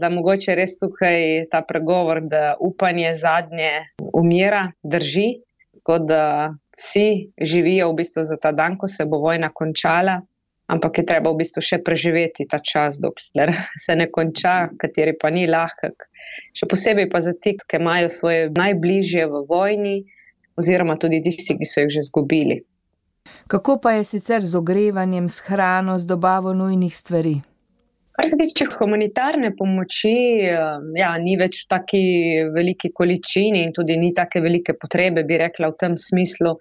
da 0.00 0.08
mogoče 0.08 0.54
res 0.56 0.78
tukaj 0.80 1.48
ta 1.52 1.60
pregovor, 1.60 2.22
da 2.24 2.54
upanje 2.60 3.10
zadnje 3.20 3.72
umira, 4.18 4.66
drži. 4.82 5.28
Tako 5.78 5.98
da 6.04 6.22
vsi 6.76 7.30
živijo 7.40 7.92
v 7.92 8.00
bistvu 8.02 8.26
za 8.26 8.36
ta 8.36 8.52
dan, 8.52 8.76
ko 8.76 8.90
se 8.90 9.06
bo 9.08 9.22
vojna 9.22 9.48
končala 9.54 10.18
ampak 10.68 11.00
je 11.00 11.04
treba 11.08 11.32
v 11.32 11.40
bistvu 11.40 11.64
še 11.64 11.80
preživeti 11.80 12.44
ta 12.44 12.60
čas, 12.60 13.00
dokler 13.00 13.56
se 13.84 13.96
ne 13.96 14.08
konča, 14.12 14.70
kateri 14.76 15.16
pa 15.16 15.32
ni 15.32 15.48
lahek. 15.48 16.06
Še 16.54 16.68
posebej 16.68 17.08
pa 17.10 17.24
za 17.24 17.32
tiste, 17.32 17.66
ki 17.66 17.80
imajo 17.80 18.12
svoje 18.12 18.52
najbližje 18.52 19.24
v 19.26 19.44
vojni, 19.48 19.96
oziroma 20.60 20.98
tudi 21.00 21.22
tisti, 21.24 21.56
ki 21.56 21.66
so 21.66 21.82
jih 21.82 21.92
že 21.96 22.04
izgubili. 22.04 22.62
Kako 23.48 23.76
pa 23.80 23.96
je 23.96 24.04
sicer 24.08 24.44
z 24.44 24.56
ogrevanjem, 24.56 25.28
s 25.28 25.44
hrano, 25.48 25.96
z 26.00 26.08
dobavo 26.08 26.52
nujnih 26.56 26.92
stvari? 26.92 27.40
Kar 28.18 28.26
se 28.26 28.36
tiče 28.40 28.66
humanitarne 28.72 29.52
pomoči, 29.54 30.10
ja, 30.98 31.10
ni 31.22 31.36
več 31.38 31.60
v 31.62 31.68
tako 31.70 32.00
veliki 32.56 32.90
količini 32.90 33.62
in 33.62 33.70
tudi 33.76 33.94
ni 33.96 34.10
tako 34.14 34.42
velike 34.42 34.74
potrebe, 34.74 35.22
bi 35.22 35.38
rekla, 35.38 35.70
v 35.70 35.78
tem 35.78 35.94
smislu 35.94 36.56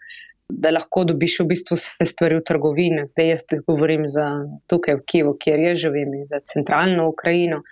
da 0.50 0.72
lahko 0.72 1.04
dobiš 1.04 1.42
v 1.42 1.48
bistvu 1.52 1.76
vse 1.76 2.06
stvari 2.08 2.40
v 2.40 2.44
trgovini. 2.48 3.06
Zdaj 3.12 3.30
jaz 3.30 3.44
govorim 3.68 4.08
za 4.08 4.28
tukaj 4.72 5.00
v 5.00 5.06
Kijevu, 5.12 5.34
kjer 5.40 5.60
jaz 5.60 5.82
živim, 5.84 6.14
in 6.14 6.26
za 6.26 6.40
centralno 6.40 7.10
Ukrajino. 7.10 7.64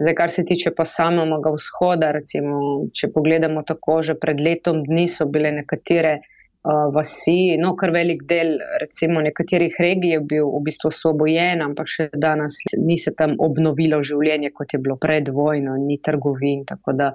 Zdaj, 0.00 0.14
kar 0.14 0.30
se 0.30 0.44
tiče 0.44 0.70
pa 0.76 0.84
samega 0.84 1.52
vzhoda, 1.52 2.12
recimo, 2.16 2.60
če 2.94 3.10
pogledamo 3.12 3.64
tako, 3.66 4.00
že 4.02 4.14
pred 4.14 4.40
letom 4.40 4.84
dni 4.86 5.08
so 5.08 5.26
bile 5.26 5.52
nekatere 5.52 6.20
vasi, 6.64 7.56
no, 7.56 7.72
kar 7.74 7.90
velik 7.90 8.26
del, 8.28 8.58
recimo, 8.80 9.20
nekaterih 9.24 9.76
regij 9.80 10.12
je 10.12 10.20
bil 10.20 10.48
v 10.52 10.60
bistvu 10.66 10.90
osvobojen, 10.90 11.62
ampak 11.64 11.88
še 11.88 12.08
danes 12.12 12.58
ni 12.76 12.98
se 13.00 13.14
tam 13.16 13.36
obnovilo 13.40 14.02
življenje, 14.04 14.52
kot 14.52 14.74
je 14.76 14.80
bilo 14.82 14.98
pred 15.00 15.30
vojno, 15.32 15.78
ni 15.80 15.96
trgovin. 16.04 16.66
Tako 16.68 16.92
da 16.98 17.12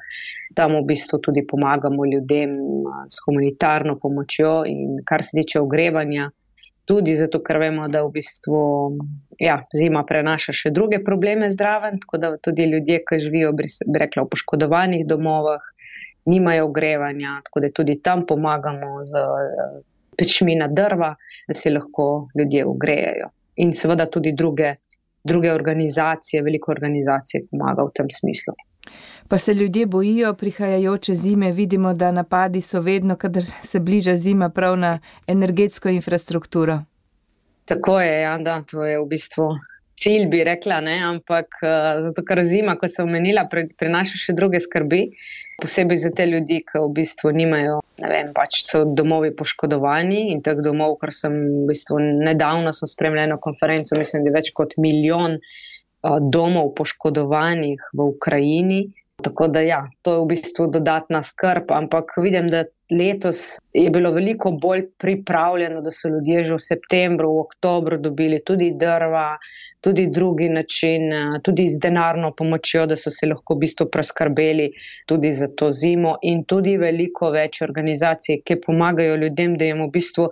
tam 0.57 0.79
v 0.79 0.85
bistvu 0.89 1.21
tudi 1.21 1.45
pomagamo 1.45 2.07
ljudem 2.09 2.57
s 3.05 3.21
humanitarno 3.25 3.99
pomočjo 4.01 4.63
in 4.65 4.97
kar 5.05 5.23
se 5.23 5.37
tiče 5.41 5.61
ogrevanja. 5.61 6.31
Tudi 6.85 7.15
zato, 7.17 7.39
ker 7.41 7.57
vemo, 7.57 7.87
da 7.89 8.03
v 8.05 8.11
bistvu 8.13 8.57
ja, 9.41 9.55
zima 9.73 10.03
prenaša 10.05 10.53
še 10.53 10.69
druge 10.73 10.99
probleme 11.01 11.49
zdraven, 11.49 11.97
tako 12.01 12.19
da 12.21 12.29
tudi 12.37 12.67
ljudje, 12.69 12.99
ki 13.09 13.17
živijo, 13.23 13.55
bi 13.57 13.65
rekla, 13.97 14.25
v 14.25 14.29
poškodovanih 14.33 15.05
domovih, 15.09 15.65
nimajo 16.25 16.65
ogrevanja, 16.65 17.41
tako 17.43 17.59
da 17.59 17.71
tudi 17.71 17.99
tam 18.01 18.21
pomagamo 18.27 19.05
z 19.05 19.17
eh, 19.17 19.81
pečmi 20.17 20.55
na 20.55 20.67
drva, 20.67 21.15
da 21.47 21.53
se 21.53 21.69
lahko 21.69 22.29
ljudje 22.39 22.65
ogrejejo. 22.65 23.29
In 23.55 23.73
seveda 23.73 24.05
tudi 24.05 24.31
druge, 24.31 24.75
druge 25.23 25.51
organizacije, 25.51 26.43
veliko 26.43 26.71
organizacij 26.71 27.45
pomaga 27.51 27.83
v 27.83 27.93
tem 27.93 28.11
smislu. 28.11 28.53
Pa 29.27 29.37
se 29.37 29.53
ljudje 29.53 29.85
bojijo 29.85 30.33
prihajajoče 30.33 31.15
zime, 31.15 31.51
vidimo, 31.51 31.93
da 31.93 32.11
napadi 32.11 32.61
so 32.61 32.81
vedno, 32.81 33.15
kadar 33.15 33.43
se 33.43 33.79
bliža 33.79 34.17
zima, 34.17 34.49
prav 34.49 34.77
na 34.77 34.99
energetsko 35.27 35.89
infrastrukturo. 35.89 36.79
Tako 37.65 38.01
je, 38.01 38.21
ja, 38.21 38.37
da 38.37 38.61
to 38.71 38.85
je 38.85 38.99
v 38.99 39.05
bistvu 39.05 39.49
cilj, 39.99 40.27
bi 40.31 40.43
rekla, 40.43 40.81
ne? 40.83 40.95
ampak 41.03 41.59
uh, 41.63 42.05
zato, 42.07 42.23
ker 42.27 42.43
zima, 42.45 42.75
kot 42.79 42.93
sem 42.93 43.07
omenila, 43.07 43.45
prinaša 43.51 44.19
še 44.21 44.35
druge 44.37 44.59
skrbi, 44.63 45.05
posebej 45.61 46.01
za 46.01 46.11
te 46.15 46.25
ljudi, 46.27 46.59
ki 46.67 46.81
v 46.83 46.91
bistvu 46.97 47.31
nimajo, 47.35 47.79
ne 48.03 48.11
vem, 48.11 48.33
pač 48.35 48.59
so 48.65 48.83
domovi 48.85 49.31
poškodovani 49.37 50.27
in 50.33 50.43
teh 50.45 50.59
domov, 50.63 50.97
ker 51.01 51.15
sem 51.15 51.37
v 51.37 51.69
bistvu 51.71 52.01
nedavno 52.27 52.75
spremljala 52.75 53.39
konferenco, 53.41 53.95
mislim, 53.99 54.25
da 54.25 54.33
je 54.33 54.37
več 54.39 54.51
kot 54.57 54.75
milijon 54.81 55.39
uh, 55.39 56.19
domov 56.19 56.73
poškodovanih 56.79 57.89
v 57.93 58.11
Ukrajini. 58.11 58.81
Tako 59.23 59.47
da, 59.47 59.61
ja, 59.61 59.77
to 60.01 60.13
je 60.13 60.21
v 60.21 60.25
bistvu 60.27 60.65
dodatna 60.69 61.21
skrb, 61.23 61.71
ampak 61.71 62.11
vidim, 62.21 62.49
da 62.51 62.65
letos 62.91 63.43
je 63.73 63.89
bilo 63.89 64.11
veliko 64.11 64.51
bolj 64.51 64.81
pripravljeno, 65.01 65.79
da 65.81 65.91
so 65.91 66.09
ljudje 66.11 66.43
že 66.45 66.57
v 66.57 66.63
septembru, 66.65 67.29
v 67.33 67.45
oktobru 67.45 67.97
dobili 67.97 68.41
tudi 68.45 68.67
drva, 68.75 69.37
tudi 69.81 70.05
drugi 70.11 70.49
način, 70.49 71.07
tudi 71.43 71.67
z 71.67 71.79
denarno 71.85 72.33
pomočjo, 72.37 72.83
da 72.91 72.97
so 72.99 73.09
se 73.09 73.29
lahko 73.31 73.55
v 73.55 73.63
bistvu 73.63 73.87
preskrbeli 73.93 74.67
tudi 75.07 75.31
za 75.31 75.47
to 75.47 75.71
zimo, 75.71 76.17
in 76.21 76.43
tudi 76.43 76.75
veliko 76.77 77.31
več 77.31 77.61
organizacij, 77.65 78.41
ki 78.43 78.59
pomagajo 78.67 79.15
ljudem, 79.23 79.55
da 79.55 79.71
jim 79.71 79.85
v 79.85 79.89
bistvu 79.95 80.27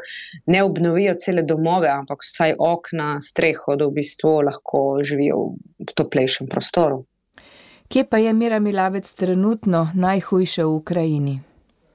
ne 0.51 0.63
obnovijo 0.63 1.15
cele 1.23 1.47
domove, 1.47 1.87
ampak 1.87 2.27
vsaj 2.27 2.59
okna, 2.59 3.15
streho, 3.21 3.79
da 3.79 3.87
v 3.87 3.97
bistvu 4.01 4.35
lahko 4.51 4.83
živijo 5.01 5.41
v 5.79 5.89
toplejšem 5.95 6.51
prostoru. 6.51 7.05
Kje 7.87 8.03
pa 8.09 8.17
je 8.17 8.33
Mira 8.33 8.59
Milavec 8.59 9.13
trenutno 9.13 9.87
najhujše 9.93 10.63
v 10.63 10.75
Ukrajini? 10.75 11.39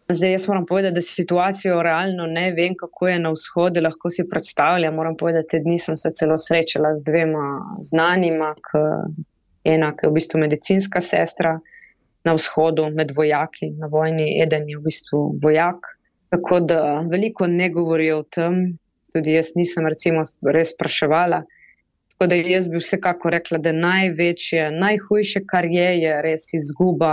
Zdaj, 0.09 0.33
jaz 0.33 0.49
moram 0.49 0.66
povedati, 0.66 0.95
da 0.95 1.00
situacijo 1.00 1.83
realno 1.83 2.26
ne 2.26 2.52
vem, 2.52 2.75
kako 2.76 3.09
je 3.09 3.18
na 3.18 3.30
vzhodu, 3.30 3.80
lahko 3.80 4.11
si 4.11 4.28
predstavljam. 4.28 4.95
Moram 4.95 5.16
povedati, 5.16 5.45
da 5.45 5.49
te 5.50 5.59
dni 5.59 5.78
sem 5.78 5.97
se 5.97 6.11
celo 6.11 6.38
srečala 6.38 6.95
z 6.95 7.04
dvema 7.04 7.45
znanima, 7.80 8.54
ena, 9.64 9.92
ki 9.97 10.07
je 10.07 10.11
v 10.11 10.16
bistvu 10.16 10.40
medicinska 10.40 11.00
sestra 11.00 11.59
na 12.25 12.35
vzhodu, 12.35 12.88
med 12.90 13.12
vojaki 13.16 13.71
na 13.76 13.87
vojni, 13.87 14.30
eden 14.42 14.68
je 14.68 14.78
v 14.78 14.87
bistvu 14.88 15.21
vojak. 15.42 15.92
Tako 16.33 16.61
da 16.61 16.80
veliko 17.11 17.47
ne 17.47 17.68
govorijo 17.71 18.18
o 18.23 18.23
tem, 18.23 18.78
tudi 19.12 19.37
jaz 19.37 19.52
nisem 19.57 19.87
recimo 19.87 20.25
res 20.57 20.73
spraševala. 20.73 21.42
Tako 22.18 22.28
da 22.32 22.37
jaz 22.50 22.66
bi 22.68 22.80
vsekako 22.82 23.30
rekla, 23.30 23.58
da 23.62 23.72
največje, 23.72 24.72
najhujše, 24.75 25.44
kar 25.46 25.68
je, 25.70 25.90
je 26.02 26.22
res 26.22 26.48
izguba 26.58 27.12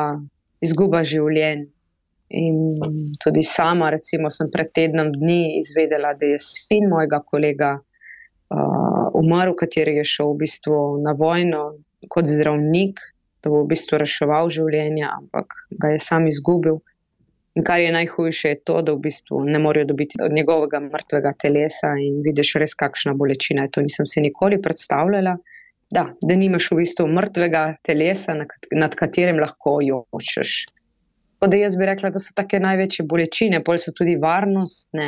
izguba 0.66 1.04
življenj. 1.06 1.66
In 2.36 2.56
tudi 3.22 3.44
sama, 3.46 3.92
recimo, 3.94 4.32
sem 4.34 4.50
pred 4.52 4.72
tednom 4.74 5.12
dni 5.14 5.60
izvedela, 5.60 6.16
da 6.18 6.32
je 6.32 6.40
sin 6.42 6.90
mojega 6.90 7.20
kolega 7.22 7.76
uh, 7.78 9.06
umrl, 9.20 9.54
kateri 9.60 10.00
je 10.00 10.08
šel 10.16 10.34
v 10.34 10.40
bistvu 10.42 10.80
na 11.06 11.14
vojno 11.18 11.62
kot 12.10 12.26
zdravnik, 12.30 13.00
da 13.46 13.54
bo 13.54 13.62
v 13.62 13.70
bistvu 13.76 14.02
reševal 14.02 14.50
življenja, 14.50 15.14
ampak 15.20 15.54
ga 15.78 15.94
je 15.94 16.02
sam 16.02 16.26
izgubil. 16.32 16.82
In 17.56 17.64
kar 17.64 17.80
je 17.80 17.92
najhujše, 17.92 18.50
je 18.50 18.60
to, 18.68 18.82
da 18.84 18.94
v 18.94 19.00
bistvu 19.08 19.44
ne 19.48 19.60
morejo 19.64 19.88
dobiti 19.94 20.20
od 20.24 20.34
njegovega 20.36 20.80
mrtvega 20.84 21.32
telesa 21.40 21.94
in 22.04 22.18
vidiš 22.24 22.56
res, 22.60 22.74
kakšna 22.76 23.14
bolečina 23.16 23.64
je 23.64 23.72
to. 23.72 23.84
Nisem 23.86 24.08
si 24.12 24.22
nikoli 24.22 24.60
predstavljala, 24.62 25.38
da, 25.96 26.04
da 26.22 26.36
nimaš 26.36 26.68
v 26.72 26.82
bistvu 26.82 27.08
mrtvega 27.08 27.62
telesa, 27.84 28.36
nad 28.76 28.96
katerim 29.00 29.40
lahko 29.40 29.78
jočeš. 29.82 30.66
Tako 31.36 31.52
da 31.52 31.58
jaz 31.58 31.78
bi 31.80 31.88
rekla, 31.88 32.10
da 32.10 32.20
so 32.20 32.34
take 32.36 32.60
največje 32.60 33.06
bolečine, 33.08 33.62
pol 33.64 33.80
so 33.80 33.94
tudi 33.96 34.16
varnostne. 34.20 35.08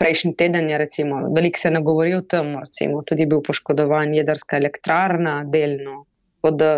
Prejšnji 0.00 0.32
teden 0.40 0.70
je, 0.70 0.78
recimo, 0.80 1.20
veliko 1.36 1.60
se 1.60 1.70
ne 1.70 1.82
govori 1.84 2.14
o 2.16 2.22
tem, 2.24 2.54
recimo, 2.56 3.02
tudi 3.06 3.26
bil 3.28 3.42
poškodovan 3.46 4.14
jedrska 4.16 4.56
elektrarna, 4.56 5.42
delno. 5.44 6.06
Da, 6.56 6.70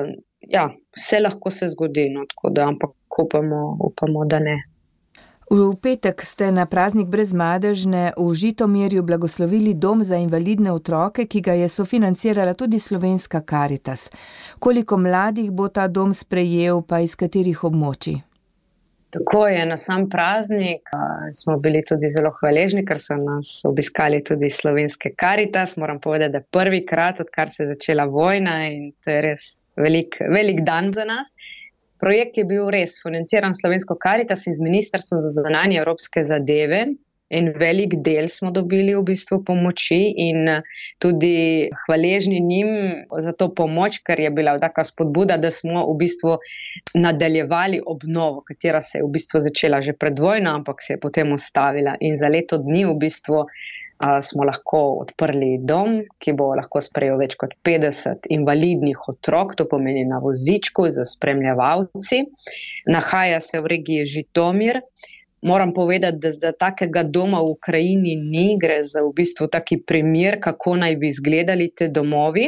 ja, 0.51 0.67
vse 0.99 1.21
lahko 1.23 1.53
se 1.55 1.69
zgodi, 1.71 2.09
no, 2.11 2.27
da, 2.51 2.67
ampak 2.67 3.21
upamo, 3.25 3.63
upamo, 3.89 4.27
da 4.27 4.43
ne. 4.43 4.57
V 5.53 5.77
petek 5.77 6.25
ste 6.25 6.49
na 6.49 6.65
praznik 6.65 7.13
brezmadežne 7.13 8.17
v 8.17 8.25
Žitomirju 8.33 9.05
blagoslovili 9.05 9.75
dom 9.77 10.01
za 10.01 10.17
invalidne 10.17 10.73
otroke, 10.73 11.29
ki 11.29 11.45
ga 11.45 11.53
je 11.53 11.69
sofinancirala 11.69 12.57
tudi 12.57 12.81
slovenska 12.81 13.45
Karitas. 13.45 14.09
Koliko 14.57 14.97
mladih 14.97 15.53
bo 15.53 15.69
ta 15.69 15.93
dom 15.93 16.17
sprejel, 16.17 16.81
pa 16.81 17.05
iz 17.05 17.13
katerih 17.21 17.69
območij? 17.69 18.23
Tako 19.13 19.45
je 19.53 19.67
na 19.69 19.77
sam 19.77 20.09
praznik. 20.09 20.89
Smo 21.37 21.59
bili 21.61 21.85
tudi 21.85 22.09
zelo 22.09 22.33
hvaležni, 22.41 22.81
ker 22.89 22.97
so 22.97 23.21
nas 23.21 23.59
obiskali 23.69 24.23
tudi 24.25 24.49
slovenske 24.49 25.13
karitas. 25.13 25.77
Moram 25.77 26.01
povedati, 26.01 26.33
da 26.33 26.41
je 26.41 26.49
prvi 26.49 26.81
krat, 26.87 27.21
odkar 27.21 27.53
se 27.53 27.67
je 27.67 27.75
začela 27.75 28.09
vojna 28.09 28.57
in 28.73 28.95
to 29.05 29.13
je 29.13 29.21
res 29.21 29.61
velik, 29.77 30.17
velik 30.33 30.65
dan 30.65 30.95
za 30.97 31.05
nas. 31.05 31.37
Projekt 32.03 32.39
je 32.41 32.45
bil 32.45 32.67
res 32.75 32.99
financiran 33.03 33.55
slovensko 33.55 33.97
karitas 34.01 34.47
in 34.51 34.59
z 34.59 34.67
Ministrstvom 34.67 35.23
za 35.23 35.31
zunanje 35.39 35.79
evropske 35.79 36.25
zadeve 36.27 36.87
en 37.33 37.53
velik 37.57 37.97
del 38.05 38.29
smo 38.29 38.51
dobili 38.53 38.95
v 38.95 39.03
bistvu 39.09 39.41
pomoči 39.45 40.01
in 40.27 40.49
eh, 40.49 40.63
tudi 41.01 41.35
hvaležni 41.85 42.41
njim 42.45 42.73
za 43.25 43.33
to 43.33 43.49
pomoč, 43.55 44.03
ker 44.07 44.21
je 44.21 44.31
bila 44.31 44.59
taka 44.61 44.85
spodbuda, 44.85 45.39
da 45.41 45.51
smo 45.51 45.87
v 45.89 45.97
bistvu 46.05 46.37
nadaljevali 46.95 47.81
obnovo, 47.87 48.45
katera 48.49 48.83
se 48.83 49.01
je 49.01 49.07
v 49.07 49.13
bistvu 49.17 49.41
začela 49.49 49.81
že 49.81 49.97
pred 49.97 50.19
vojno, 50.19 50.53
ampak 50.61 50.85
se 50.85 50.95
je 50.95 51.01
potem 51.01 51.33
ustavila 51.33 51.97
in 52.01 52.19
za 52.21 52.29
leto 52.29 52.61
dni 52.61 52.85
v 52.91 52.99
bistvu. 53.01 53.47
Uh, 54.03 54.19
smo 54.19 54.43
lahko 54.43 54.79
odprli 55.05 55.61
dom, 55.63 56.01
ki 56.19 56.33
bo 56.35 56.49
lahko 56.59 56.81
sprejel 56.83 57.21
več 57.21 57.37
kot 57.39 57.55
50 57.63 58.27
invalidnih 58.35 58.99
otrok, 59.13 59.55
to 59.55 59.69
pomeni 59.71 60.03
na 60.09 60.19
vozičku 60.19 60.89
z 60.91 61.07
spremljevalci. 61.07 62.25
Nahaja 62.91 63.39
se 63.41 63.63
v 63.63 63.77
regiji 63.77 64.09
Žitomir, 64.17 64.83
Moram 65.43 65.73
povedati, 65.75 66.19
da 66.19 66.31
za 66.31 66.53
takega 66.53 67.03
doma 67.03 67.41
v 67.43 67.51
Ukrajini 67.51 68.15
ni, 68.17 68.55
gre 68.59 68.85
za 68.87 69.03
v 69.03 69.11
bistvu 69.11 69.49
taki 69.51 69.81
primer, 69.83 70.39
kako 70.41 70.77
naj 70.79 70.97
bi 70.97 71.09
izgledali 71.11 71.67
te 71.75 71.89
domovi. 71.89 72.47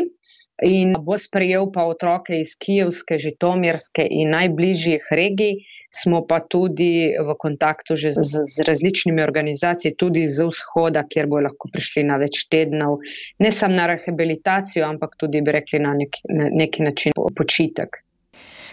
In 0.63 0.93
bo 1.03 1.17
sprejel 1.19 1.67
pa 1.75 1.83
otroke 1.91 2.37
iz 2.39 2.53
Kijevske, 2.55 3.19
Žitomirske 3.19 4.05
in 4.07 4.31
najbližjih 4.31 5.09
regij, 5.11 5.65
smo 5.91 6.21
pa 6.27 6.39
tudi 6.41 7.11
v 7.11 7.35
kontaktu 7.39 7.97
že 7.99 8.13
z, 8.15 8.45
z 8.47 8.63
različnimi 8.63 9.23
organizacijami, 9.23 9.97
tudi 9.99 10.29
z 10.31 10.47
vzhoda, 10.47 11.03
kjer 11.11 11.27
bo 11.27 11.41
lahko 11.43 11.69
prišli 11.75 12.05
na 12.07 12.21
več 12.23 12.47
tednov, 12.47 13.03
ne 13.43 13.51
samo 13.51 13.75
na 13.75 13.89
rehabilitacijo, 13.91 14.87
ampak 14.87 15.17
tudi, 15.19 15.43
bi 15.43 15.51
rekli, 15.59 15.81
na 15.83 15.95
neki, 15.99 16.23
na 16.31 16.49
neki 16.55 16.87
način 16.87 17.13
počitek. 17.35 17.99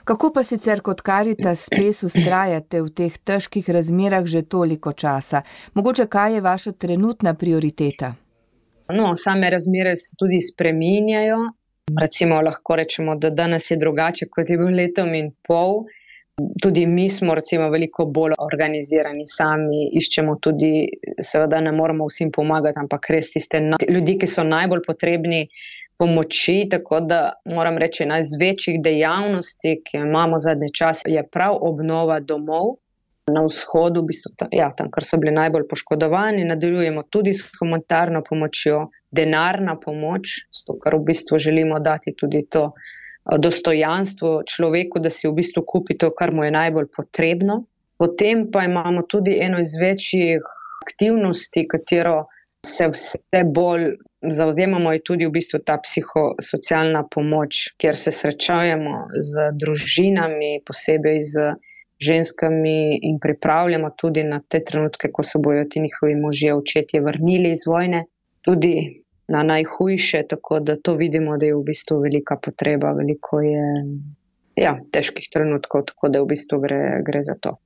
Kako 0.06 0.32
pa 0.34 0.44
sicer 0.44 0.82
kot 0.82 1.02
karita 1.02 1.54
spes 1.56 2.04
ustrajate 2.06 2.82
v 2.82 2.90
teh 2.90 3.18
težkih 3.18 3.70
razmerah 3.70 4.26
že 4.26 4.42
toliko 4.42 4.94
časa? 4.94 5.42
Mogoče 5.74 6.06
kaj 6.06 6.34
je 6.34 6.42
vaša 6.42 6.72
trenutna 6.72 7.34
prioriteta? 7.34 8.14
No, 8.94 9.16
same 9.16 9.50
razmere 9.50 9.96
se 9.96 10.16
tudi 10.20 10.42
spreminjajo. 10.42 11.61
Recimo 12.02 12.42
lahko 12.42 12.76
rečemo, 12.76 13.16
da 13.16 13.30
danes 13.30 13.72
je 13.72 13.78
drugače, 13.78 14.28
kot 14.32 14.50
je 14.50 14.58
bil 14.58 14.72
letom 14.78 15.14
in 15.14 15.32
pol. 15.48 15.84
Tudi 16.64 16.86
mi 16.88 17.10
smo 17.10 17.36
recimo 17.36 17.68
veliko 17.70 18.06
bolj 18.06 18.34
organizirani 18.40 19.28
sami, 19.28 19.84
iščemo 20.00 20.38
tudi, 20.42 20.88
seveda 21.22 21.60
ne 21.62 21.74
moramo 21.76 22.08
vsem 22.10 22.32
pomagati, 22.32 22.80
ampak 22.80 23.10
res 23.14 23.34
tiste 23.34 23.60
ljudi, 23.90 24.18
ki 24.22 24.30
so 24.30 24.46
najbolj 24.48 24.82
potrebni, 24.88 25.44
pomoči. 26.02 26.68
Tako 26.70 27.00
da 27.00 27.20
moram 27.46 27.78
reči, 27.78 28.04
ena 28.04 28.20
iz 28.20 28.34
večjih 28.40 28.80
dejavnosti, 28.82 29.82
ki 29.86 29.98
jo 29.98 30.06
imamo 30.08 30.40
zadnje 30.40 30.72
čase, 30.74 31.12
je 31.12 31.24
prav 31.28 31.60
obnova 31.62 32.20
domov. 32.20 32.78
Na 33.32 33.44
vzhodu, 33.46 34.02
v 34.02 34.10
bistvu, 34.10 34.32
ja, 34.52 34.72
tam, 34.76 34.90
kjer 34.92 35.06
so 35.06 35.20
bili 35.22 35.32
najbolj 35.36 35.68
poškodovani, 35.70 36.48
nadaljujemo 36.50 37.04
tudi 37.14 37.36
s 37.38 37.46
humanitarno 37.60 38.24
pomočjo, 38.26 38.88
denarna 39.12 39.76
pomoč, 39.80 40.48
to, 40.66 40.78
kar 40.80 40.96
v 40.96 41.06
bistvu 41.12 41.40
želimo 41.40 41.80
dati 41.80 42.14
tudi 42.18 42.46
to 42.50 42.72
eh, 42.72 43.38
dostojanstvo 43.38 44.44
človeku, 44.48 45.00
da 45.00 45.10
si 45.10 45.28
v 45.28 45.36
bistvu 45.42 45.64
kupi 45.68 45.98
to, 45.98 46.12
kar 46.16 46.32
mu 46.32 46.44
je 46.44 46.52
najbolj 46.52 46.88
potrebno. 46.96 47.64
Potem 47.98 48.48
pa 48.52 48.64
imamo 48.66 49.04
tudi 49.06 49.38
eno 49.40 49.60
iz 49.60 49.76
večjih 49.82 50.42
aktivnosti, 50.82 51.68
katero 51.68 52.26
se 52.66 52.88
vse 52.88 53.44
bolj 53.46 53.92
zauzemamo, 54.22 54.94
je 54.94 55.04
tudi 55.04 55.26
v 55.26 55.34
bistvu 55.34 55.60
ta 55.66 55.78
psihosocialna 55.82 57.04
pomoč, 57.12 57.74
kjer 57.78 57.98
se 57.98 58.12
srečujemo 58.12 59.06
z 59.22 59.50
družinami, 59.58 60.62
posebej 60.66 61.22
z 61.22 61.54
ženskami 62.02 63.00
in 63.02 63.20
pripravljamo 63.22 63.92
tudi 63.98 64.24
na 64.24 64.42
te 64.48 64.64
trenutke, 64.64 65.12
ko 65.14 65.24
se 65.24 65.40
bojo 65.40 65.66
ti 65.70 65.82
njihovi 65.82 66.16
možje 66.16 66.54
očetje 66.54 67.02
vrnili 67.02 67.52
iz 67.52 67.66
vojne, 67.68 68.06
tudi 68.42 69.01
na 69.28 69.44
najhujše, 69.44 70.24
tako 70.28 70.60
da 70.60 70.76
to 70.76 70.96
vidimo, 70.96 71.38
da 71.38 71.46
je 71.46 71.56
v 71.56 71.64
bistvu 71.64 72.00
velika 72.00 72.36
potreba, 72.36 72.92
veliko 72.92 73.42
je 73.42 73.66
ja, 74.56 74.78
težkih 74.94 75.28
trenutkov, 75.32 75.86
tako 75.92 76.10
da 76.10 76.22
v 76.22 76.34
bistvu 76.34 76.60
gre, 76.60 76.82
gre 77.06 77.22
za 77.22 77.36
to. 77.40 77.58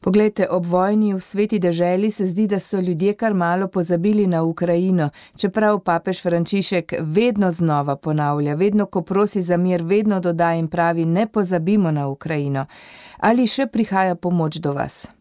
Poglejte, 0.00 0.46
ob 0.48 0.64
vojni 0.64 1.12
v 1.12 1.20
sveti 1.20 1.58
deželi 1.60 2.10
se 2.10 2.26
zdi, 2.26 2.46
da 2.48 2.56
so 2.60 2.80
ljudje 2.80 3.12
kar 3.14 3.34
malo 3.34 3.68
pozabili 3.68 4.26
na 4.26 4.42
Ukrajino, 4.42 5.10
čeprav 5.36 5.80
papež 5.84 6.22
Frančišek 6.22 6.94
vedno 7.00 7.50
znova 7.50 7.96
ponavlja, 7.96 8.54
vedno 8.54 8.86
ko 8.86 9.02
prosi 9.02 9.42
za 9.42 9.56
mir, 9.56 9.82
vedno 9.82 10.20
dodaja 10.20 10.56
in 10.56 10.68
pravi: 10.68 11.04
Ne 11.04 11.26
pozabimo 11.26 11.90
na 11.90 12.08
Ukrajino. 12.08 12.66
Ali 13.18 13.46
še 13.46 13.66
prihaja 13.66 14.14
pomoč 14.14 14.56
do 14.56 14.72
vas? 14.72 15.19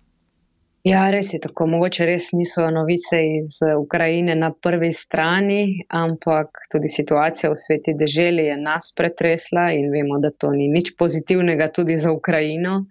Ja, 0.90 1.04
res 1.14 1.34
je 1.34 1.40
tako. 1.44 1.68
Mogoče 1.70 2.06
res 2.10 2.32
niso 2.34 2.64
novice 2.74 3.20
iz 3.38 3.58
Ukrajine 3.78 4.34
na 4.36 4.50
prvi 4.66 4.90
strani, 4.96 5.86
ampak 5.90 6.64
tudi 6.72 6.90
situacija 6.90 7.52
v 7.52 7.58
sveti 7.64 7.94
deželi 8.00 8.48
je 8.48 8.56
nas 8.58 8.88
pretresla 8.98 9.68
in 9.78 9.92
vemo, 9.94 10.18
da 10.24 10.32
to 10.32 10.50
ni 10.56 10.70
nič 10.72 10.96
pozitivnega 10.98 11.70
tudi 11.76 11.98
za 11.98 12.14
Ukrajino. 12.16 12.86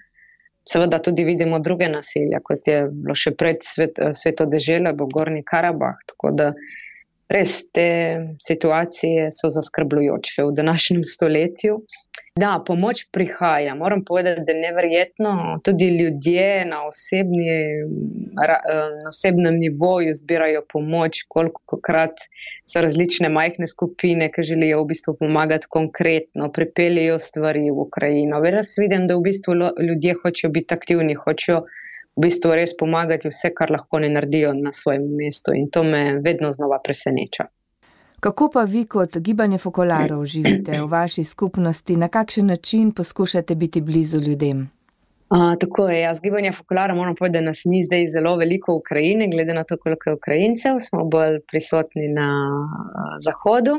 Seveda 0.69 1.01
tudi 1.03 1.25
vidimo 1.25 1.59
druge 1.59 1.89
naselja, 1.89 2.39
kot 2.45 2.71
je 2.71 2.85
bilo 2.93 3.17
še 3.19 3.33
pred 3.41 3.67
svet, 3.67 3.99
sveto 4.15 4.47
dežele, 4.47 4.93
bo 4.95 5.09
Gorni 5.11 5.43
Karabah. 5.43 5.99
Tako 6.13 6.35
da 6.39 6.53
res 7.35 7.61
te 7.73 7.89
situacije 8.47 9.31
so 9.35 9.51
zaskrbljujoče 9.51 10.45
v 10.45 10.55
današnjem 10.61 11.03
stoletju. 11.05 11.81
Da, 12.41 12.63
pomoč 12.67 13.07
prihaja. 13.13 13.75
Moram 13.75 14.05
povedati, 14.05 14.43
da 14.47 14.53
je 14.53 14.61
neverjetno, 14.61 15.61
tudi 15.65 15.87
ljudje 15.99 16.65
na, 16.65 16.83
osebni, 16.87 17.49
na 19.03 19.09
osebnem 19.09 19.59
nivoju 19.59 20.15
zbirajo 20.15 20.63
pomoč, 20.73 21.23
koliko 21.29 21.81
krat 21.81 22.21
so 22.67 22.83
različne 22.85 23.29
majhne 23.29 23.67
skupine, 23.67 24.31
ki 24.33 24.43
želijo 24.53 24.83
v 24.83 24.91
bistvu 24.93 25.17
pomagati 25.21 25.67
konkretno, 25.71 26.53
pripeljajo 26.53 27.19
stvari 27.19 27.71
v 27.71 27.87
Ukrajino. 27.89 28.43
Res 28.45 28.77
vidim, 28.79 29.07
da 29.11 29.17
v 29.17 29.27
bistvu 29.31 29.55
ljudje 29.89 30.15
hočejo 30.23 30.53
biti 30.53 30.75
aktivni, 30.75 31.15
hočejo 31.15 31.65
v 32.19 32.27
bistvu 32.27 32.55
res 32.59 32.77
pomagati 32.77 33.31
vse, 33.31 33.55
kar 33.55 33.71
lahko 33.71 33.99
ne 34.03 34.13
naredijo 34.15 34.55
na 34.55 34.73
svojem 34.73 35.11
mestu 35.17 35.55
in 35.55 35.71
to 35.71 35.83
me 35.83 36.21
vedno 36.25 36.53
znova 36.53 36.81
preseneča. 36.85 37.47
Kako 38.21 38.51
pa 38.53 38.63
vi 38.63 38.85
kot 38.85 39.17
gibanje 39.17 39.59
fokolarov 39.59 40.25
živite 40.27 40.81
v 40.81 40.87
vaši 40.91 41.25
skupnosti, 41.25 41.97
na 41.97 42.09
kakšen 42.09 42.47
način 42.47 42.91
poskušate 42.93 43.55
biti 43.55 43.81
blizu 43.81 44.21
ljudem? 44.21 44.71
A, 45.29 45.57
tako 45.61 45.89
je, 45.89 46.01
jaz 46.01 46.21
gibanje 46.21 46.53
fokolara 46.53 46.95
moram 46.95 47.15
povedati, 47.15 47.43
da 47.43 47.47
nas 47.47 47.61
ni 47.65 47.85
zdaj 47.85 48.07
zelo 48.07 48.37
veliko 48.37 48.73
v 48.73 48.77
Ukrajini, 48.77 49.31
glede 49.31 49.55
na 49.55 49.65
to, 49.65 49.77
koliko 49.77 50.11
je 50.11 50.15
Ukrajincev, 50.15 50.81
smo 50.81 51.05
bolj 51.05 51.41
prisotni 51.47 52.09
na 52.09 52.29
a, 52.29 53.19
zahodu, 53.21 53.77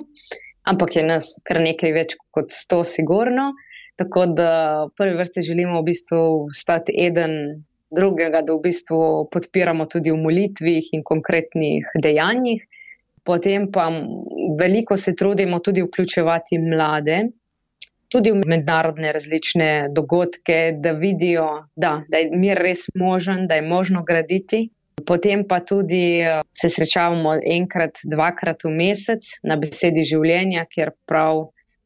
ampak 0.63 0.95
je 0.95 1.03
nas 1.03 1.33
kar 1.43 1.59
nekaj 1.61 1.93
več 1.93 2.15
kot 2.31 2.53
sto, 2.53 2.83
sigurno. 2.83 3.53
Tako 3.99 4.25
da 4.25 4.51
v 4.85 4.93
prvi 4.95 5.17
vrsti 5.17 5.41
želimo 5.41 5.81
v 5.81 5.89
bistvu 5.89 6.21
stati 6.55 6.93
eden 6.95 7.65
drugega, 7.91 8.45
da 8.45 8.53
v 8.53 8.61
bistvu 8.63 9.27
podpiramo 9.33 9.89
tudi 9.91 10.13
v 10.13 10.21
molitvih 10.21 10.93
in 10.95 11.03
konkretnih 11.03 11.89
dejanjih. 12.03 12.63
Potem 13.29 13.67
pa 13.71 13.85
veliko 14.57 14.97
se 14.97 15.13
trudimo 15.15 15.59
tudi 15.59 15.83
vključevati 15.85 16.57
mlade, 16.57 17.19
tudi 18.09 18.31
v 18.33 18.41
mednarodne 18.47 19.11
različne 19.13 19.67
dogodke, 19.93 20.57
da 20.81 20.95
vidijo, 20.97 21.45
da, 21.75 21.91
da 22.09 22.23
je 22.23 22.31
mir 22.33 22.57
res 22.57 22.87
možen, 22.97 23.45
da 23.47 23.59
je 23.59 23.67
možno 23.67 24.01
graditi. 24.03 24.63
Potem 25.05 25.45
pa 25.47 25.59
tudi 25.61 26.01
se 26.51 26.69
srečavamo 26.69 27.35
enkrat, 27.53 28.01
dvakrat 28.03 28.65
v 28.65 28.73
mesec 28.81 29.29
na 29.43 29.55
besedi 29.61 30.03
življenja, 30.03 30.65
kjer 30.65 30.91
prav 31.07 31.45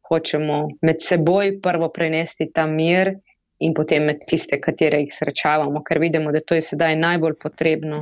hočemo 0.09 0.57
med 0.81 1.03
seboj 1.03 1.57
prvo 1.61 1.91
prenesti 1.93 2.49
ta 2.55 2.65
mir 2.67 3.17
in 3.63 3.73
potem 3.73 4.03
med 4.09 4.23
tiste, 4.27 4.59
katere 4.61 4.99
jih 5.03 5.13
srečavamo, 5.15 5.81
ker 5.87 5.99
vidimo, 6.03 6.31
da 6.35 6.41
to 6.43 6.57
je 6.57 6.65
sedaj 6.65 6.95
najbolj 6.99 7.37
potrebno. 7.39 8.01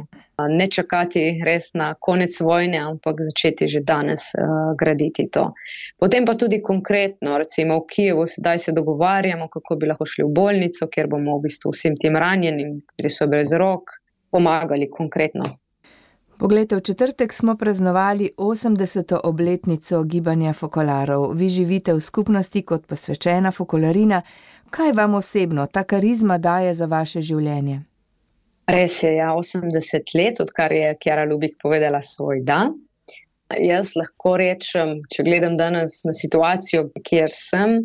Ne 0.50 0.67
čakati 0.74 1.24
res 1.45 1.71
na 1.78 1.91
konec 2.08 2.39
vojne, 2.41 2.80
ampak 2.82 3.21
začeti 3.28 3.67
že 3.69 3.84
danes 3.86 4.32
uh, 4.34 4.74
graditi 4.78 5.28
to. 5.30 5.52
Potem 6.02 6.26
pa 6.26 6.34
tudi 6.34 6.62
konkretno, 6.65 7.38
recimo 7.38 7.78
v 7.84 7.88
Kijevu, 7.93 8.26
sedaj 8.28 8.60
se 8.60 8.76
dogovarjamo, 8.78 9.50
kako 9.54 9.78
bi 9.78 9.91
lahko 9.91 10.06
šli 10.06 10.26
v 10.26 10.34
bolnico, 10.41 10.89
kjer 10.89 11.12
bomo 11.12 11.38
v 11.38 11.47
bistvu 11.47 11.76
vsem 11.76 11.97
tem 11.97 12.17
ranjenim, 12.17 12.80
ki 12.97 13.13
so 13.13 13.30
brez 13.30 13.54
rok, 13.54 14.00
pomagali 14.32 14.89
konkretno. 14.89 15.58
Poglejte, 16.41 16.76
v 16.76 16.82
četrtek 16.82 17.34
smo 17.34 17.54
praznovali 17.56 18.32
80. 18.38 19.19
obletnico 19.24 20.04
gibanja 20.04 20.54
fokolarov. 20.54 21.34
Vi 21.38 21.50
živite 21.50 21.93
v 21.93 22.02
skupnosti 22.02 22.65
kot 22.65 22.88
posvečena 22.89 23.52
fokolarina. 23.52 24.24
Kaj 24.71 24.91
vam 24.95 25.15
osebno 25.15 25.65
ta 25.67 25.84
karizma 25.84 26.38
daje 26.38 26.73
za 26.73 26.86
vaše 26.86 27.19
življenje? 27.21 27.81
Res 28.71 29.01
je, 29.03 29.10
ja, 29.17 29.34
80 29.36 30.13
let, 30.15 30.39
odkar 30.39 30.71
je 30.71 30.93
Kjara 31.01 31.25
Lubik 31.27 31.57
povedala 31.60 31.99
svoj 32.01 32.39
dan. 32.47 32.77
Jaz 33.60 33.91
lahko 33.99 34.38
rečem, 34.39 35.01
če 35.12 35.25
gledam 35.27 35.57
danes 35.60 35.99
na 36.07 36.15
situacijo, 36.15 36.86
kjer 37.03 37.27
sem, 37.36 37.81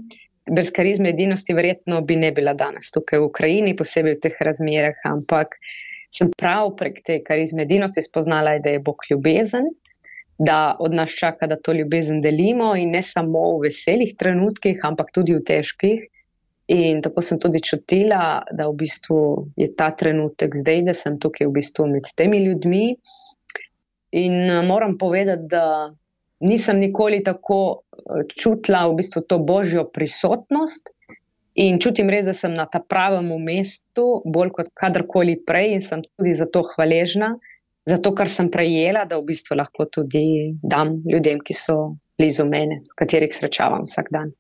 brez 0.47 0.71
karizme 0.71 1.11
edinosti, 1.11 1.59
verjetno 1.59 2.05
bi 2.07 2.21
ne 2.23 2.31
bila 2.31 2.55
danes 2.55 2.95
tukaj 2.95 3.19
v 3.19 3.31
Ukrajini, 3.33 3.75
posebej 3.75 4.21
v 4.21 4.23
teh 4.29 4.39
razmerah, 4.47 5.03
ampak 5.11 5.59
sem 6.15 6.31
prav 6.39 6.77
prek 6.79 7.03
te 7.03 7.19
karizmedinosti 7.27 8.07
spoznala, 8.07 8.61
da 8.63 8.77
je 8.77 8.85
Bog 8.87 9.03
ljubezen, 9.11 9.73
da 10.39 10.77
od 10.79 10.95
nas 10.95 11.11
čaka, 11.19 11.51
da 11.51 11.59
to 11.59 11.75
ljubezen 11.75 12.23
delimo 12.23 12.77
in 12.79 12.95
ne 12.95 13.03
samo 13.03 13.57
v 13.57 13.67
veselih 13.67 14.15
trenutkih, 14.15 14.87
ampak 14.87 15.11
tudi 15.11 15.35
v 15.35 15.43
težkih. 15.43 16.13
In 16.73 16.99
tako 17.03 17.23
sem 17.23 17.39
tudi 17.39 17.61
čutila, 17.63 18.43
da 18.51 18.67
v 18.67 18.75
bistvu 18.81 19.19
je 19.57 19.69
ta 19.79 19.93
trenutek 19.95 20.57
zdaj, 20.57 20.83
da 20.89 20.95
sem 20.99 21.21
tukaj 21.23 21.47
v 21.47 21.55
bistvu 21.61 21.87
med 21.93 22.11
temi 22.19 22.43
ljudmi. 22.43 22.97
In 24.19 24.35
eh, 24.51 24.63
moram 24.67 24.99
povedati, 24.99 25.47
da 25.51 25.95
nisem 26.43 26.83
nikoli 26.83 27.23
tako 27.23 27.61
eh, 27.79 28.27
čutila 28.35 28.87
v 28.91 28.99
bistvu 28.99 29.23
to 29.29 29.39
božjo 29.39 29.87
prisotnost, 29.87 30.91
In 31.57 31.79
čutim 31.81 32.11
res, 32.13 32.27
da 32.29 32.35
sem 32.37 32.53
na 32.53 32.67
ta 32.69 32.83
pravem 32.85 33.31
mestu, 33.41 34.21
bolj 34.29 34.51
kot 34.59 34.67
kadarkoli 34.77 35.39
prej, 35.49 35.71
in 35.79 35.85
sem 35.85 36.03
tudi 36.05 36.35
za 36.37 36.45
to 36.53 36.61
hvaležna, 36.75 37.31
za 37.89 37.97
to, 37.97 38.13
kar 38.13 38.29
sem 38.29 38.51
prejela, 38.53 39.07
da 39.09 39.17
v 39.17 39.25
bistvu 39.31 39.57
lahko 39.57 39.87
tudi 39.89 40.53
dam 40.61 40.99
ljudem, 41.09 41.41
ki 41.41 41.57
so 41.57 41.77
blizu 42.21 42.45
mene, 42.45 42.83
katerih 43.01 43.33
srečavam 43.33 43.89
vsak 43.89 44.13
dan. 44.13 44.35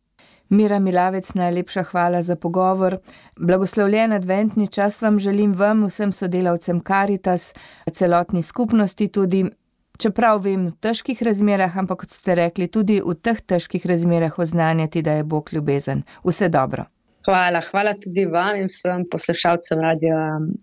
Mira 0.48 0.78
Milavec, 0.78 1.34
najlepša 1.34 1.82
hvala 1.82 2.22
za 2.22 2.36
pogovor. 2.36 2.98
Blagoslovljen 3.36 4.12
adventni 4.12 4.68
čas 4.68 5.02
vam 5.02 5.18
želim, 5.18 5.54
vam, 5.54 5.86
vsem 5.86 6.12
sodelavcem 6.12 6.80
Karitas, 6.80 7.52
celotni 7.92 8.42
skupnosti 8.42 9.08
tudi. 9.08 9.44
Čeprav 9.98 10.42
vem 10.44 10.66
v 10.66 10.72
težkih 10.80 11.22
razmerah, 11.22 11.78
ampak 11.78 12.04
kot 12.04 12.10
ste 12.12 12.34
rekli, 12.36 12.68
tudi 12.68 13.00
v 13.00 13.14
teh 13.16 13.40
težkih 13.40 13.86
razmerah 13.86 14.38
oznanjati, 14.38 15.02
da 15.02 15.12
je 15.16 15.24
Bog 15.24 15.50
ljubezen. 15.52 16.02
Vse 16.24 16.48
dobro. 16.48 16.84
Hvala, 17.26 17.62
hvala 17.70 17.94
tudi 17.98 18.26
vam 18.30 18.60
in 18.60 18.68
vsem 18.70 19.06
poslušalcem 19.10 19.80
Radio 19.82 20.18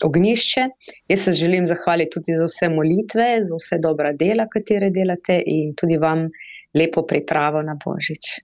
Ognišče. 0.06 0.68
Jaz 1.12 1.26
se 1.26 1.32
želim 1.32 1.66
zahvaliti 1.66 2.14
tudi 2.20 2.38
za 2.40 2.46
vse 2.46 2.70
molitve, 2.70 3.28
za 3.42 3.58
vse 3.60 3.82
dobra 3.84 4.14
dela, 4.14 4.48
katere 4.48 4.90
delate 4.90 5.42
in 5.46 5.74
tudi 5.76 5.98
vam 5.98 6.30
lepo 6.74 7.04
pripravo 7.08 7.62
na 7.62 7.76
Božič. 7.86 8.40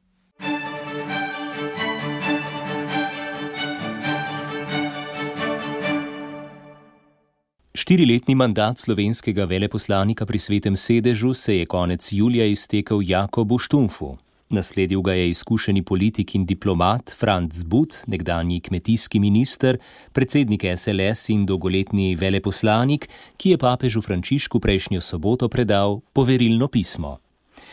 Štiriletni 7.80 8.36
mandat 8.36 8.76
slovenskega 8.76 9.46
veleposlanika 9.48 10.26
pri 10.28 10.40
svetem 10.40 10.76
sedežu 10.76 11.34
se 11.34 11.54
je 11.58 11.66
konec 11.66 12.10
julija 12.12 12.46
iztekel 12.46 13.00
Jakobu 13.02 13.56
Štumfu. 13.58 14.18
Nasledil 14.50 15.02
ga 15.02 15.14
je 15.14 15.30
izkušeni 15.30 15.84
politik 15.84 16.36
in 16.36 16.46
diplomat 16.46 17.16
Franz 17.20 17.64
But, 17.64 17.96
nekdanji 18.08 18.60
kmetijski 18.60 19.20
minister, 19.20 19.78
predsednik 20.12 20.66
SLS 20.76 21.30
in 21.30 21.46
dolgoletni 21.46 22.16
veleposlanik, 22.16 23.08
ki 23.38 23.56
je 23.56 23.58
papežu 23.58 24.02
Frančišku 24.02 24.60
prejšnjo 24.60 25.02
soboto 25.02 25.48
predal 25.48 26.02
poverilno 26.14 26.68
pismo. 26.68 27.18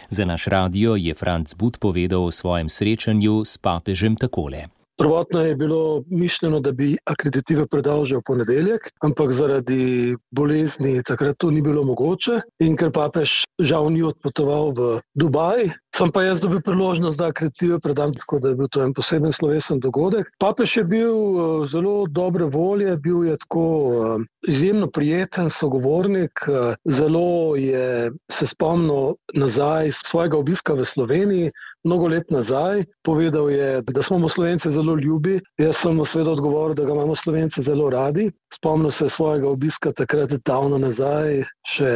Za 0.08 0.24
naš 0.24 0.46
radio 0.46 0.94
je 0.94 1.14
Franz 1.14 1.54
But 1.54 1.78
povedal 1.78 2.24
o 2.24 2.30
svojem 2.30 2.68
srečanju 2.68 3.42
s 3.44 3.58
papežem 3.58 4.14
takole. 4.16 4.75
Prvotno 4.96 5.40
je 5.40 5.56
bilo 5.56 6.02
mišljeno, 6.08 6.60
da 6.60 6.72
bi 6.72 6.96
akreditive 7.04 7.66
predal 7.66 8.04
že 8.06 8.16
v 8.16 8.22
ponedeljek, 8.26 8.88
ampak 9.04 9.32
zaradi 9.32 10.16
bolezni 10.30 11.02
takrat 11.02 11.36
to 11.38 11.50
ni 11.50 11.62
bilo 11.62 11.84
mogoče. 11.84 12.40
In 12.64 12.76
ker 12.76 12.90
papež 12.92 13.44
žal 13.60 13.90
ni 13.92 14.02
odpotoval 14.02 14.72
v 14.72 15.00
Dubaj, 15.14 15.68
sem 15.96 16.12
pa 16.12 16.24
jaz 16.24 16.40
dobil 16.40 16.60
priložnost, 16.60 17.18
da 17.18 17.28
akreditive 17.32 17.78
predam, 17.80 18.14
tako 18.14 18.38
da 18.38 18.52
je 18.52 18.56
bil 18.56 18.68
to 18.68 18.82
en 18.84 18.94
poseben 18.96 19.32
slovesen 19.32 19.80
dogodek. 19.80 20.28
Papež 20.40 20.76
je 20.76 20.84
bil 20.84 21.12
eh, 21.12 21.66
zelo 21.68 22.06
dobre 22.08 22.44
volje, 22.44 22.96
bil 22.96 23.24
je 23.24 23.36
tako 23.44 23.66
eh, 23.92 24.26
izjemno 24.48 24.90
prijeten 24.92 25.50
sogovornik, 25.50 26.44
eh, 26.48 26.74
zelo 26.84 27.56
je 27.56 28.12
se 28.32 28.46
spomnil 28.46 29.16
nazaj 29.34 29.92
svojega 29.92 30.38
obiska 30.38 30.74
v 30.74 30.84
Sloveniji 30.84 31.52
mnogo 31.86 32.08
let 32.10 32.30
nazaj. 32.30 32.84
Povedal 33.06 33.50
je, 33.50 33.82
da 33.82 34.02
smo 34.02 34.18
mu 34.18 34.28
Slovenci 34.28 34.70
zelo 34.70 34.96
ljubi. 34.96 35.38
Jaz 35.58 35.76
sem 35.82 35.96
mu 35.96 36.04
seveda 36.04 36.34
odgovoril, 36.34 36.74
da 36.74 36.84
ga 36.84 36.92
imamo 36.92 37.16
Slovenci 37.16 37.62
zelo 37.62 37.90
radi. 37.90 38.30
Spomnil 38.56 38.90
se 38.90 39.08
svojega 39.08 39.48
obiska 39.48 39.90
takrat 39.92 40.30
davno 40.48 40.78
nazaj, 40.80 41.42
še 41.68 41.90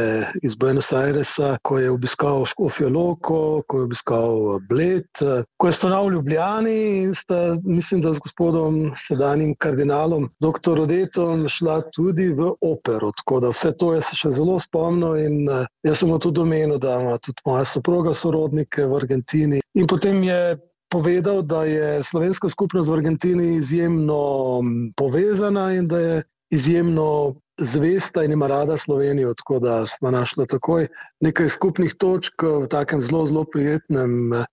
iz 0.45 0.53
Buenos 0.55 0.91
Airesa, 0.93 1.55
ko 1.65 1.79
je 1.81 1.89
obiskal 1.89 2.45
Škofijo 2.45 2.91
Loko, 2.93 3.39
ko 3.65 3.79
je 3.79 3.85
obiskal 3.87 4.59
Bled, 4.69 5.09
ko 5.57 5.67
je 5.71 5.73
stonal 5.73 6.11
v 6.11 6.19
Ljubljani 6.19 6.75
in 7.01 7.15
sta, 7.17 7.57
mislim, 7.65 8.03
da 8.05 8.13
z 8.13 8.21
gospodom 8.21 8.91
sedanjim 8.93 9.55
kardinalom, 9.57 10.27
dr. 10.37 10.83
Odetom, 10.85 11.47
šla 11.49 11.79
tudi 11.95 12.29
v 12.29 12.51
opero. 12.61 13.09
Tako 13.23 13.39
da 13.41 13.49
vse 13.55 13.71
to 13.81 13.95
se 13.97 14.19
še 14.19 14.29
zelo 14.37 14.59
spomnil 14.61 15.17
in 15.17 15.39
jaz 15.81 16.03
sem 16.03 16.13
mu 16.13 16.19
tudi 16.21 16.43
omenil, 16.45 16.77
da 16.77 16.99
ima 17.01 17.17
tudi 17.25 17.41
moja 17.49 17.65
soproga 17.65 18.13
sorodnike 18.13 18.85
v 18.85 18.99
Argentini. 19.01 19.63
In 19.73 19.89
potem 19.89 20.21
je 20.29 20.59
povedal, 20.93 21.41
da 21.41 21.63
je 21.65 22.03
slovenska 22.03 22.49
skupnost 22.53 22.89
v 22.89 22.99
Argentini 22.99 23.55
izjemno 23.55 24.61
povezana 24.93 25.71
in 25.73 25.87
da 25.87 25.99
je 25.99 26.21
izjemno 26.51 27.35
zvesta 27.57 28.23
in 28.23 28.31
ima 28.31 28.47
rada 28.47 28.77
Slovenijo. 28.77 29.33
Tako 29.33 29.59
da 29.59 29.87
smo 29.87 30.11
našli 30.11 30.47
takoj 30.47 30.87
nekaj 31.19 31.49
skupnih 31.49 31.95
točk 31.97 32.43
v 32.43 32.67
takem 32.67 33.01
zelo, 33.01 33.25
zelo 33.25 33.45
prijetnem 33.45 34.33
eh, 34.33 34.45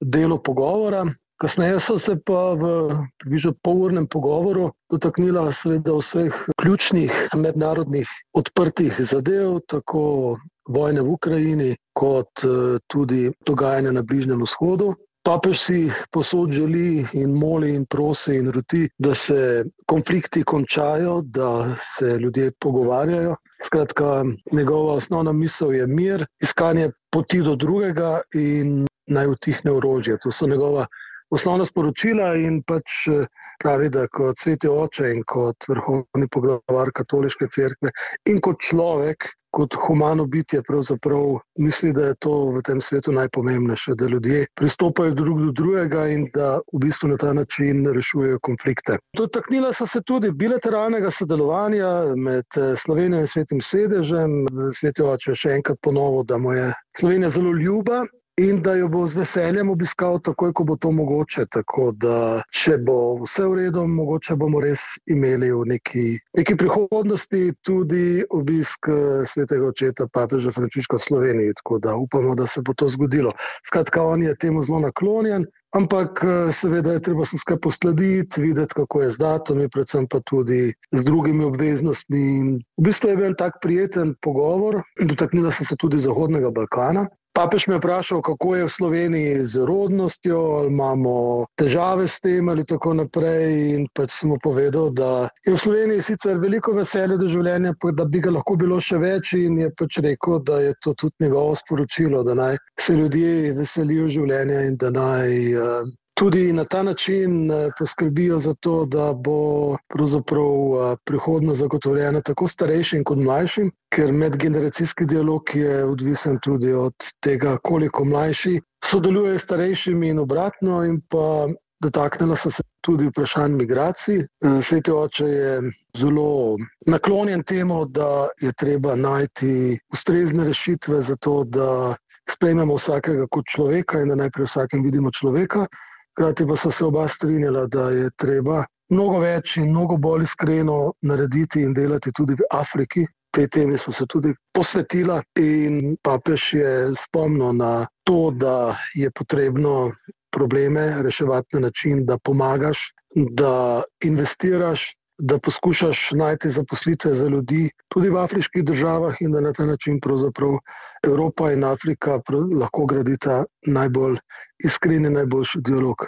delu 0.00 0.38
pogovora. 0.42 1.06
Kasneje 1.40 1.80
so 1.80 1.96
se 1.98 2.18
pa 2.26 2.52
v 2.52 2.92
približno 3.18 3.54
polurnem 3.64 4.06
pogovoru 4.06 4.72
dotaknila 4.92 5.46
seveda 5.52 5.94
vseh 5.96 6.36
ključnih 6.60 7.12
mednarodnih 7.36 8.08
odprtih 8.36 9.00
zadev, 9.00 9.62
tako 9.66 10.36
vojne 10.68 11.00
v 11.00 11.14
Ukrajini, 11.16 11.76
kot 11.96 12.44
eh, 12.44 12.76
tudi 12.86 13.32
dogajanja 13.46 13.92
na 13.92 14.02
Bližnjem 14.02 14.44
vzhodu. 14.44 14.92
Papež 15.22 15.58
si 15.60 15.92
posod 16.10 16.52
želi 16.52 17.04
in 17.12 17.34
moli 17.36 17.74
in 17.74 17.84
prosi 17.84 18.38
in 18.40 18.50
roti, 18.50 18.88
da 18.98 19.14
se 19.14 19.64
konflikti 19.86 20.42
končajo, 20.42 21.20
da 21.22 21.76
se 21.80 22.16
ljudje 22.18 22.50
pogovarjajo. 22.60 23.36
Skratka, 23.62 24.24
njegova 24.52 24.94
osnovna 24.94 25.32
misel 25.32 25.74
je 25.74 25.86
mir, 25.86 26.26
iskanje 26.40 26.90
poti 27.10 27.42
do 27.42 27.56
drugega 27.56 28.20
in 28.34 28.86
naj 29.06 29.26
utihne 29.26 29.72
orožje. 29.72 30.16
To 30.22 30.30
so 30.30 30.46
njegova 30.46 30.86
osnovna 31.30 31.64
sporočila 31.64 32.34
in 32.36 32.62
pač 32.66 33.06
eh, 33.08 33.26
pravi, 33.62 33.90
da 33.90 34.06
kot 34.08 34.38
sveti 34.38 34.68
oče 34.68 35.12
in 35.14 35.22
kot 35.26 35.68
vrhovni 35.68 36.30
poglavar 36.30 36.92
katoliške 36.94 37.50
cerkve 37.54 37.92
in 38.30 38.40
kot 38.40 38.60
človek 38.70 39.30
kot 39.50 39.74
humano 39.74 40.26
bitje 40.26 40.62
pravzaprav 40.62 41.38
misli, 41.58 41.92
da 41.92 42.04
je 42.06 42.14
to 42.14 42.34
v 42.54 42.62
tem 42.62 42.80
svetu 42.80 43.12
najpomembnejše, 43.12 43.94
da 43.98 44.06
ljudje 44.06 44.46
pristopajo 44.54 45.14
drug 45.14 45.40
do 45.40 45.52
drugega 45.52 46.06
in 46.08 46.28
da 46.34 46.60
v 46.72 46.78
bistvu 46.78 47.08
na 47.08 47.16
ta 47.16 47.32
način 47.32 47.86
rešujejo 47.94 48.38
konflikte. 48.42 48.98
Dotaknila 49.16 49.72
so 49.72 49.86
se 49.86 50.02
tudi 50.06 50.30
bilateralnega 50.30 51.10
sodelovanja 51.10 52.14
med 52.16 52.46
eh, 52.56 52.76
Slovenijo 52.76 53.20
in 53.20 53.26
svetim 53.26 53.60
sedežem. 53.60 54.46
Sveti 54.74 55.02
oče 55.02 55.34
še 55.34 55.58
enkrat 55.58 55.78
ponovil, 55.82 56.24
da 56.24 56.38
mu 56.38 56.52
je 56.52 56.72
Slovenija 56.98 57.30
zelo 57.30 57.52
ljuba 57.52 58.04
in 58.40 58.62
da 58.62 58.74
jo 58.74 58.88
bo 58.88 59.06
z 59.06 59.20
veseljem 59.20 59.70
obiskal, 59.70 60.18
takoj 60.24 60.52
ko 60.52 60.64
bo 60.64 60.76
to 60.76 60.90
mogoče. 60.92 61.44
Tako 61.52 61.90
da, 61.92 62.42
če 62.54 62.78
bo 62.86 62.96
vse 63.20 63.44
v 63.44 63.58
redu, 63.58 63.84
mogoče 63.86 64.36
bomo 64.40 64.62
res 64.64 64.80
imeli 65.10 65.50
v 65.52 65.66
neki, 65.74 66.06
neki 66.38 66.56
prihodnosti 66.56 67.42
tudi 67.66 68.24
obisk 68.30 68.88
eh, 68.88 69.22
svetega 69.28 69.68
očeta, 69.68 70.08
papeža 70.08 70.54
Frančiška 70.56 70.96
v 70.96 71.06
Sloveniji. 71.08 71.56
Tako 71.60 71.78
da 71.84 71.96
upamo, 72.00 72.34
da 72.34 72.46
se 72.46 72.64
bo 72.64 72.74
to 72.74 72.88
zgodilo. 72.88 73.34
Skratka, 73.66 74.02
on 74.02 74.22
je 74.22 74.36
temu 74.36 74.62
zelo 74.62 74.80
naklonjen. 74.88 75.46
Ampak, 75.76 76.24
eh, 76.24 76.52
seveda, 76.52 76.96
je 76.96 77.04
treba 77.10 77.24
se 77.24 77.38
skupaj 77.38 77.60
poslediti, 77.62 78.42
videti, 78.42 78.74
kako 78.74 79.02
je 79.02 79.10
z 79.10 79.18
datumi, 79.18 79.68
predvsem 79.68 80.08
pa 80.08 80.18
tudi 80.20 80.72
z 80.90 81.04
drugimi 81.04 81.44
obveznostmi. 81.44 82.22
In 82.38 82.48
v 82.78 82.88
bistvu 82.88 83.12
je 83.12 83.16
bil 83.16 83.34
tak 83.38 83.60
prijeten 83.62 84.16
pogovor, 84.20 84.82
dotaknila 84.98 85.52
sem 85.52 85.66
se 85.66 85.76
tudi 85.76 86.00
Zahodnega 86.02 86.50
Balkana. 86.50 87.06
Papež 87.32 87.66
me 87.68 87.74
je 87.74 87.78
vprašal, 87.78 88.22
kako 88.26 88.56
je 88.56 88.64
v 88.64 88.72
Sloveniji 88.74 89.46
z 89.46 89.64
rodnostjo, 89.66 90.38
ali 90.58 90.72
imamo 90.72 91.46
težave 91.56 92.08
s 92.08 92.18
tem 92.20 92.48
ali 92.48 92.64
tako 92.66 92.94
naprej. 92.98 93.76
In 93.76 93.86
pač 93.94 94.10
sem 94.18 94.32
mu 94.32 94.38
povedal, 94.42 94.90
da 94.90 95.28
je 95.46 95.54
v 95.54 95.60
Sloveniji 95.62 96.02
sicer 96.02 96.42
veliko 96.42 96.74
veselja 96.74 97.16
do 97.20 97.30
življenja, 97.30 97.72
da 97.94 98.04
bi 98.04 98.20
ga 98.20 98.34
lahko 98.34 98.56
bilo 98.58 98.80
še 98.82 98.98
več. 98.98 99.32
In 99.38 99.62
je 99.62 99.70
pač 99.78 100.02
rekel, 100.02 100.42
da 100.42 100.58
je 100.58 100.74
to 100.82 100.94
tudi 100.94 101.26
njegovo 101.26 101.54
sporočilo, 101.54 102.24
da 102.26 102.34
naj 102.34 102.58
se 102.80 102.98
ljudje 102.98 103.54
veselijo 103.54 104.10
življenja 104.10 104.66
in 104.66 104.76
da 104.76 104.90
naj 104.90 105.30
uh, 105.54 105.86
tudi 106.20 106.52
na 106.52 106.64
ta 106.64 106.82
način 106.82 107.50
eh, 107.50 107.70
poskrbijo 107.78 108.38
za 108.38 108.54
to, 108.54 108.84
da 108.84 109.12
bo 109.12 109.72
eh, 109.74 110.96
prihodnost 111.04 111.60
zagotovljena 111.60 112.20
tako 112.20 112.48
starejšim 112.48 113.04
kot 113.04 113.18
mlajšim, 113.18 113.70
ker 113.94 114.12
medgeneracijski 114.12 115.06
dialog 115.06 115.42
je 115.54 115.84
odvisen 115.84 116.38
tudi 116.42 116.72
od 116.72 116.94
tega, 117.20 117.56
koliko 117.62 118.04
mlajši 118.04 118.60
sodelujejo 118.84 119.38
s 119.38 119.42
starejšimi 119.42 120.08
in 120.08 120.18
obratno. 120.18 120.84
In 120.84 121.00
pa 121.08 121.48
dotaknila 121.80 122.36
so 122.36 122.50
se 122.50 122.62
tudi 122.84 123.08
vprašanj 123.08 123.56
migracij. 123.56 124.18
Eh, 124.18 124.60
Sveti 124.62 124.92
oče 124.92 125.24
je 125.24 125.60
zelo 125.96 126.56
naklonjen 126.86 127.42
temu, 127.42 127.84
da 127.84 128.28
je 128.40 128.52
treba 128.52 128.96
najti 128.96 129.78
ustrezne 129.92 130.44
rešitve 130.44 131.00
za 131.02 131.16
to, 131.16 131.44
da 131.44 131.96
sprejmemo 132.30 132.76
vsakega 132.76 133.26
kot 133.30 133.48
človeka 133.48 134.00
in 134.00 134.12
da 134.12 134.14
najprej 134.14 134.46
vsakem 134.46 134.84
vidimo 134.84 135.10
človeka. 135.10 135.66
Hkrati 136.12 136.46
pa 136.46 136.56
so 136.56 136.70
se 136.70 136.84
oba 136.84 137.08
strinjala, 137.08 137.66
da 137.66 137.90
je 137.90 138.10
treba 138.16 138.64
mnogo 138.90 139.20
več 139.22 139.56
in 139.56 139.70
mnogo 139.70 139.96
bolj 139.96 140.26
iskreno 140.26 140.92
narediti 141.02 141.62
in 141.62 141.74
delati 141.74 142.12
tudi 142.12 142.34
v 142.34 142.48
Afriki. 142.50 143.06
Tej 143.30 143.46
temi 143.48 143.78
smo 143.78 143.92
se 143.94 144.06
tudi 144.10 144.32
posvetila 144.52 145.20
in 145.38 145.96
papež 146.02 146.52
je 146.54 146.70
spomnil 146.98 147.52
na 147.54 147.86
to, 148.04 148.30
da 148.34 148.74
je 148.94 149.10
potrebno 149.10 149.92
probleme 150.34 151.02
reševati 151.02 151.56
na 151.56 151.60
način, 151.68 152.04
da 152.06 152.18
pomagaš, 152.18 152.90
da 153.14 153.82
investiraš, 154.04 154.88
da 155.20 155.38
poskušaš 155.38 156.10
najti 156.12 156.50
zaposlitve 156.50 157.14
za 157.14 157.28
ljudi 157.28 157.70
tudi 157.88 158.10
v 158.10 158.18
afriških 158.18 158.64
državah 158.64 159.20
in 159.20 159.32
da 159.32 159.40
na 159.40 159.52
ta 159.52 159.66
način 159.66 160.00
pravzaprav 160.00 160.58
Evropa 161.02 161.52
in 161.52 161.64
Afrika 161.64 162.20
lahko 162.60 162.86
gradita 162.86 163.44
najbolj 163.66 164.16
iskren 164.64 165.04
in 165.04 165.12
najboljši 165.12 165.60
dialog. 165.60 166.06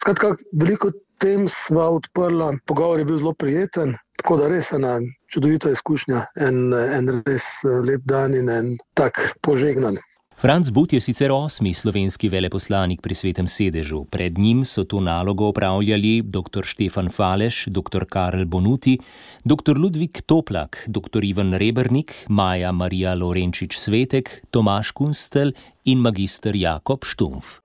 Skratka, 0.00 0.34
veliko 0.52 0.90
tem 1.18 1.48
sva 1.48 1.88
odprla, 1.90 2.52
pogovor 2.66 2.98
je 2.98 3.04
bil 3.04 3.18
zelo 3.18 3.34
prijeten, 3.34 3.96
tako 4.20 4.36
da 4.36 4.48
res 4.48 4.72
ena 4.72 4.98
čudovita 5.32 5.70
izkušnja, 5.70 6.24
en, 6.36 6.72
en 6.72 7.22
res 7.26 7.48
lep 7.64 8.04
dan 8.04 8.34
in 8.34 8.50
en 8.52 8.76
tak 8.94 9.20
požegnan. 9.42 9.98
Franz 10.36 10.70
But 10.70 10.92
je 10.92 11.00
sicer 11.00 11.32
osmi 11.32 11.72
slovenski 11.74 12.28
veleposlanik 12.28 13.00
pri 13.00 13.14
svetem 13.16 13.48
sedežu. 13.48 14.04
Pred 14.04 14.38
njim 14.38 14.64
so 14.64 14.84
to 14.84 15.00
nalogo 15.00 15.48
opravljali 15.48 16.22
dr. 16.22 16.60
Štefan 16.64 17.08
Faleš, 17.08 17.64
dr. 17.66 18.04
Karl 18.04 18.44
Bonuti, 18.44 18.98
dr. 19.44 19.78
Ludvik 19.78 20.20
Toplak, 20.26 20.84
dr. 20.86 21.24
Ivan 21.24 21.54
Rebernik, 21.54 22.26
Maja 22.28 22.72
Marija 22.72 23.14
Lorenčič 23.14 23.78
Svetek, 23.78 24.44
Tomaš 24.50 24.90
Kunstel 24.90 25.52
in 25.84 25.98
magistr 25.98 26.52
Jakob 26.56 27.04
Štumf. 27.04 27.64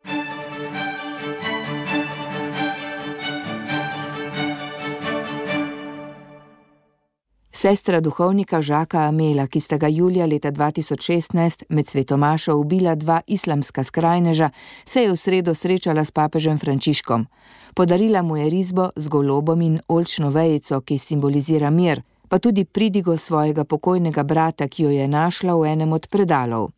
Sestra 7.61 7.99
duhovnika 8.01 8.61
Žaka 8.61 8.99
Amela, 9.05 9.45
ki 9.47 9.59
sta 9.59 9.77
ga 9.77 9.87
julija 9.87 10.25
leta 10.25 10.51
2016 10.51 11.63
med 11.69 11.87
svetomašo 11.87 12.55
ubila 12.57 12.95
dva 12.95 13.21
islamska 13.27 13.83
skrajneža, 13.83 14.49
se 14.85 15.03
je 15.03 15.11
v 15.11 15.15
sredo 15.15 15.53
srečala 15.53 16.05
s 16.05 16.11
papežem 16.11 16.57
Frančiškom. 16.57 17.27
Podarila 17.75 18.21
mu 18.21 18.37
je 18.37 18.49
risbo 18.49 18.89
z 18.95 19.07
golobom 19.07 19.61
in 19.61 19.79
olčno 19.87 20.29
vejico, 20.29 20.81
ki 20.81 20.97
simbolizira 20.97 21.69
mir, 21.69 22.01
pa 22.29 22.39
tudi 22.39 22.65
pridigo 22.65 23.17
svojega 23.17 23.63
pokojnega 23.63 24.23
brata, 24.23 24.67
ki 24.67 24.83
jo 24.83 24.89
je 24.89 25.07
našla 25.07 25.53
v 25.55 25.65
enem 25.65 25.93
od 25.93 26.07
predalov. 26.07 26.71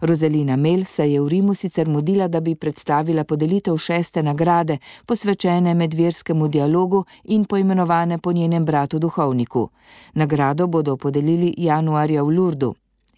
Rozelina 0.00 0.56
Mel 0.56 0.84
se 0.84 1.12
je 1.12 1.20
v 1.20 1.28
Rimu 1.28 1.54
sicer 1.54 1.88
mudila, 1.88 2.28
da 2.28 2.40
bi 2.40 2.54
predstavila 2.54 3.24
podelitev 3.24 3.76
šeste 3.76 4.22
nagrade, 4.22 4.78
posvečene 5.06 5.74
medverskemu 5.74 6.48
dialogu 6.48 7.04
in 7.24 7.44
poimenovane 7.44 8.18
po 8.18 8.32
njenem 8.32 8.64
bratu 8.64 8.98
duhovniku. 8.98 9.70
Nagrado 10.14 10.66
bodo 10.66 10.96
podelili 10.96 11.54
januarja 11.56 12.22
v 12.22 12.30
Lurdu. 12.30 12.74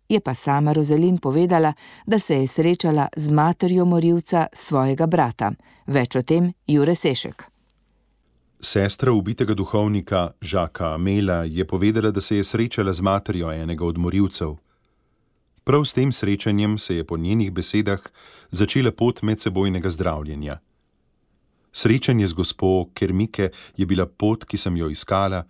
Je 0.08 0.20
pa 0.20 0.34
sama 0.34 0.72
Rozelin 0.72 1.18
povedala, 1.18 1.72
da 2.06 2.18
se 2.18 2.34
je 2.34 2.46
srečala 2.46 3.08
z 3.16 3.28
materjo 3.30 3.84
morilca 3.84 4.46
svojega 4.52 5.06
brata. 5.06 5.50
Več 5.86 6.16
o 6.16 6.22
tem 6.22 6.52
Jure 6.66 6.94
Sešek. 6.94 7.44
Sestra 8.60 9.12
ubitega 9.12 9.54
duhovnika 9.54 10.30
Žaka 10.40 10.94
Amela 10.94 11.44
je 11.44 11.64
povedala, 11.64 12.10
da 12.10 12.20
se 12.20 12.36
je 12.36 12.44
srečala 12.44 12.92
z 12.92 13.00
materjo 13.00 13.52
enega 13.52 13.84
od 13.84 13.98
morilcev. 13.98 14.56
Prav 15.68 15.84
s 15.84 15.92
tem 15.92 16.12
srečanjem 16.12 16.78
se 16.78 16.94
je 16.96 17.04
po 17.04 17.16
njenih 17.16 17.52
besedah 17.52 18.00
začela 18.50 18.92
pot 18.92 19.22
medsebojnega 19.22 19.90
zdravljenja. 19.90 20.58
Srečanje 21.72 22.26
z 22.26 22.32
gospo 22.32 22.88
Kermike 22.94 23.50
je 23.76 23.86
bila 23.86 24.06
pot, 24.06 24.44
ki 24.44 24.56
sem 24.56 24.76
jo 24.76 24.88
iskala, 24.88 25.42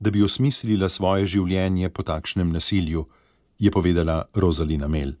da 0.00 0.10
bi 0.10 0.24
osmislila 0.26 0.88
svoje 0.88 1.26
življenje 1.26 1.88
po 1.94 2.02
takšnem 2.02 2.50
nasilju, 2.50 3.06
je 3.58 3.70
povedala 3.70 4.24
Rozalina 4.34 4.88
Mel. 4.88 5.14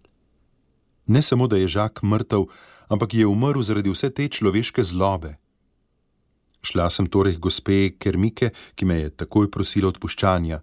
Ne 1.06 1.22
samo, 1.22 1.46
da 1.46 1.56
je 1.56 1.68
Žak 1.68 2.02
mrtev, 2.02 2.50
ampak 2.88 3.14
je 3.14 3.30
umrl 3.30 3.62
zaradi 3.62 3.94
vse 3.94 4.10
te 4.10 4.26
človeške 4.28 4.82
zlobe. 4.82 5.36
Šla 6.62 6.90
sem 6.90 7.06
torej 7.06 7.38
gospe 7.38 7.94
Kermike, 7.98 8.50
ki 8.74 8.84
me 8.84 8.98
je 8.98 9.14
takoj 9.14 9.46
prosila 9.46 9.94
odpuščanja, 9.94 10.62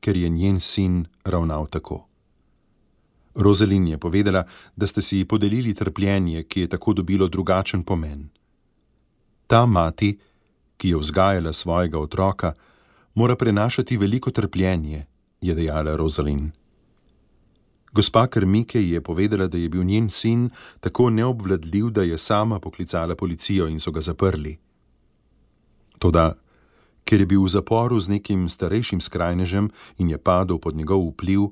ker 0.00 0.16
je 0.16 0.28
njen 0.28 0.60
sin 0.60 1.04
ravnal 1.22 1.70
tako. 1.70 2.09
Rozelin 3.34 3.88
je 3.88 3.98
povedala, 3.98 4.44
da 4.76 4.86
ste 4.86 5.02
si 5.02 5.24
podelili 5.24 5.74
trpljenje, 5.74 6.42
ki 6.44 6.60
je 6.60 6.68
tako 6.68 6.92
dobilo 6.92 7.28
drugačen 7.28 7.82
pomen. 7.82 8.28
Ta 9.46 9.66
mati, 9.66 10.18
ki 10.76 10.88
je 10.88 10.96
vzgajala 10.96 11.52
svojega 11.52 11.98
otroka, 11.98 12.52
mora 13.14 13.36
prenašati 13.36 13.96
veliko 13.96 14.30
trpljenje, 14.30 15.06
je 15.40 15.54
dejala 15.54 15.96
Rozelin. 15.96 16.50
Gospa 17.92 18.26
Krmike 18.26 18.82
je 18.88 19.00
povedala, 19.00 19.46
da 19.46 19.58
je 19.58 19.68
bil 19.68 19.82
njen 19.82 20.10
sin 20.10 20.50
tako 20.80 21.10
neobvladljiv, 21.10 21.90
da 21.90 22.02
je 22.02 22.18
sama 22.18 22.60
poklicala 22.60 23.16
policijo 23.16 23.68
in 23.68 23.80
so 23.80 23.90
ga 23.90 24.00
zaprli. 24.00 24.58
Toda, 25.98 26.34
ker 27.04 27.20
je 27.20 27.26
bil 27.26 27.42
v 27.42 27.48
zaporu 27.48 28.00
z 28.00 28.08
nekim 28.08 28.48
starejšim 28.48 29.00
skrajnežem 29.00 29.70
in 29.98 30.10
je 30.10 30.18
padel 30.18 30.58
pod 30.58 30.76
njegov 30.76 31.02
vpliv, 31.10 31.50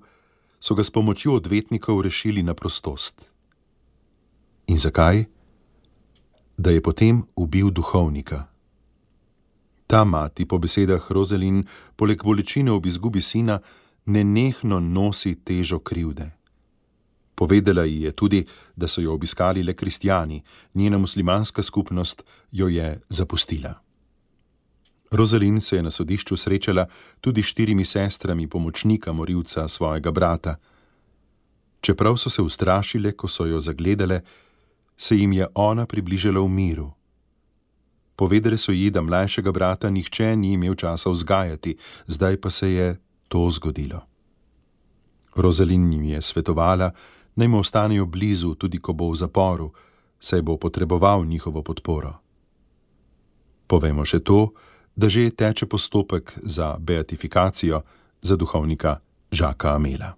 so 0.61 0.75
ga 0.75 0.85
s 0.85 0.90
pomočjo 0.90 1.35
odvetnikov 1.35 2.03
rešili 2.03 2.42
na 2.42 2.55
prostost. 2.55 3.31
In 4.66 4.79
zakaj? 4.79 5.25
Da 6.57 6.71
je 6.71 6.83
potem 6.83 7.23
ubil 7.37 7.71
duhovnika. 7.71 8.47
Ta 9.87 10.05
mati, 10.05 10.44
po 10.44 10.59
besedah 10.59 11.11
Rozelin, 11.11 11.64
poleg 11.97 12.23
bolečine 12.25 12.73
ob 12.73 12.87
izgubi 12.87 13.23
sina, 13.23 13.61
nenehno 14.05 14.81
nosi 14.81 15.35
težo 15.35 15.79
krivde. 15.79 16.31
Povedala 17.35 17.85
ji 17.85 18.03
je 18.03 18.12
tudi, 18.12 18.44
da 18.77 18.88
so 18.88 19.01
jo 19.01 19.14
obiskali 19.14 19.62
le 19.62 19.75
kristijani, 19.75 20.42
njena 20.75 20.99
muslimanska 20.99 21.62
skupnost 21.62 22.25
jo 22.53 22.68
je 22.68 23.01
zapustila. 23.09 23.88
Rozalin 25.11 25.61
se 25.61 25.77
je 25.77 25.83
na 25.83 25.90
sodišču 25.90 26.37
srečala 26.37 26.87
tudi 27.21 27.42
s 27.42 27.47
štirimi 27.47 27.85
sestrami 27.85 28.47
pomočnika 28.47 29.12
morilca 29.12 29.68
svojega 29.68 30.11
brata, 30.11 30.57
Čeprav 31.81 32.16
so 32.16 32.31
se 32.31 32.42
ustrašile, 32.42 33.12
ko 33.12 33.29
so 33.29 33.47
jo 33.47 33.61
zagledale, 33.61 34.21
se 34.97 35.16
jim 35.16 35.33
je 35.33 35.47
ona 35.55 35.87
približala 35.87 36.40
v 36.40 36.49
miru. 36.49 36.90
Povedali 38.16 38.59
so 38.59 38.73
ji, 38.73 38.90
da 38.90 39.03
mlajšega 39.03 39.53
brata 39.53 39.90
nihče 39.90 40.37
ni 40.37 40.53
imel 40.53 40.75
časa 40.75 41.11
vzgajati, 41.11 41.77
zdaj 42.07 42.37
pa 42.37 42.51
se 42.51 42.73
je 42.73 42.97
to 43.29 43.51
zgodilo. 43.51 44.01
Rozalin 45.37 45.92
jim 45.92 46.05
je 46.05 46.23
svetovala, 46.23 46.90
naj 47.37 47.49
mu 47.49 47.59
ostanejo 47.59 48.07
blizu, 48.07 48.55
tudi 48.55 48.79
ko 48.79 48.92
bo 48.92 49.11
v 49.11 49.16
zaporu, 49.16 49.71
saj 50.21 50.42
bo 50.42 50.57
potreboval 50.57 51.25
njihovo 51.25 51.62
podporo. 51.62 52.18
Povemo 53.66 54.05
še 54.05 54.18
to, 54.18 54.51
da 54.51 54.78
že 55.07 55.31
teče 55.31 55.67
postopek 55.67 56.33
za 56.43 56.77
beatifikacijo 56.79 57.83
za 58.21 58.37
duhovnika 58.37 58.99
Žaka 59.31 59.75
Amela. 59.75 60.15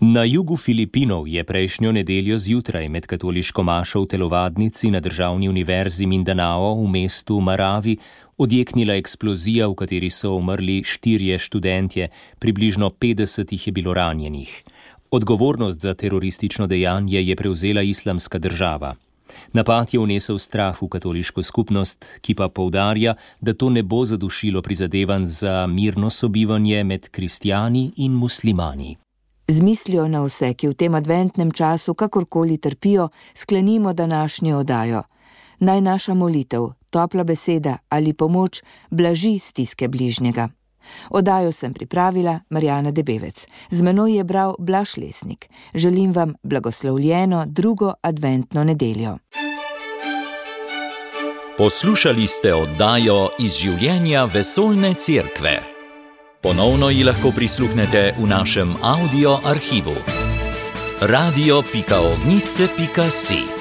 Na 0.00 0.24
jugu 0.24 0.56
Filipinov 0.56 1.28
je 1.28 1.44
prejšnjo 1.44 1.92
nedeljo 1.92 2.38
zjutraj 2.38 2.88
med 2.88 3.06
katoliško 3.06 3.62
mašo 3.62 4.00
v 4.00 4.06
telovadnici 4.06 4.90
na 4.90 5.00
državni 5.00 5.48
univerzi 5.48 6.06
Mindanao 6.06 6.74
v 6.74 6.88
mestu 6.88 7.40
Maravi 7.40 7.98
odjeknila 8.40 8.96
eksplozija, 8.96 9.68
v 9.68 9.74
kateri 9.76 10.10
so 10.10 10.32
umrli 10.34 10.80
štirje 10.84 11.38
študentje, 11.38 12.08
približno 12.38 12.90
50 12.90 13.52
jih 13.52 13.66
je 13.66 13.72
bilo 13.72 13.94
ranjenih. 13.94 14.62
Odgovornost 15.10 15.80
za 15.80 15.94
teroristično 15.94 16.66
dejanje 16.66 17.22
je 17.22 17.36
prevzela 17.36 17.82
islamska 17.82 18.38
država. 18.38 18.94
Napad 19.52 19.94
je 19.94 20.00
vnesel 20.00 20.38
strah 20.38 20.82
v 20.82 20.88
katoliško 20.88 21.42
skupnost, 21.42 22.18
ki 22.20 22.34
pa 22.34 22.48
povdarja, 22.48 23.14
da 23.40 23.54
to 23.54 23.70
ne 23.70 23.82
bo 23.82 24.04
zadušilo 24.04 24.62
prizadevanj 24.62 25.26
za 25.26 25.66
mirno 25.66 26.10
sobivanje 26.10 26.84
med 26.84 27.08
kristijani 27.08 27.92
in 27.96 28.12
muslimani. 28.12 28.96
Z 29.48 29.62
mislijo 29.62 30.08
na 30.08 30.22
vse, 30.22 30.54
ki 30.54 30.68
v 30.68 30.74
tem 30.74 30.94
adventnem 30.94 31.50
času 31.50 31.94
kakorkoli 31.94 32.58
trpijo, 32.58 33.08
sklenimo 33.34 33.92
današnjo 33.92 34.58
odajo. 34.58 35.02
Naj 35.58 35.80
naša 35.80 36.14
molitev, 36.14 36.68
topla 36.90 37.24
beseda 37.24 37.76
ali 37.88 38.12
pomoč 38.12 38.62
blaži 38.90 39.38
stiske 39.38 39.88
bližnjega. 39.88 40.48
Odajo 41.10 41.52
sem 41.52 41.74
pripravila 41.74 42.40
Marjana 42.50 42.90
Debevec, 42.90 43.46
z 43.70 43.82
menoj 43.82 44.16
je 44.16 44.24
bral 44.24 44.54
Blaš 44.58 44.96
Lesnik. 44.96 45.48
Želim 45.74 46.12
vam 46.12 46.34
blagoslovljeno 46.42 47.44
drugo 47.46 47.92
adventno 48.02 48.64
nedeljo. 48.64 49.16
Poslušali 51.58 52.26
ste 52.26 52.54
oddajo 52.54 53.28
iz 53.38 53.52
življenja 53.60 54.24
vesoljne 54.24 54.94
cerkve. 54.94 55.60
Ponovno 56.40 56.90
ji 56.90 57.04
lahko 57.04 57.30
prisluhnete 57.36 58.14
v 58.18 58.26
našem 58.26 58.76
audio 58.80 59.38
arhivu. 59.44 59.94
radio.ognisce.si 61.00 63.59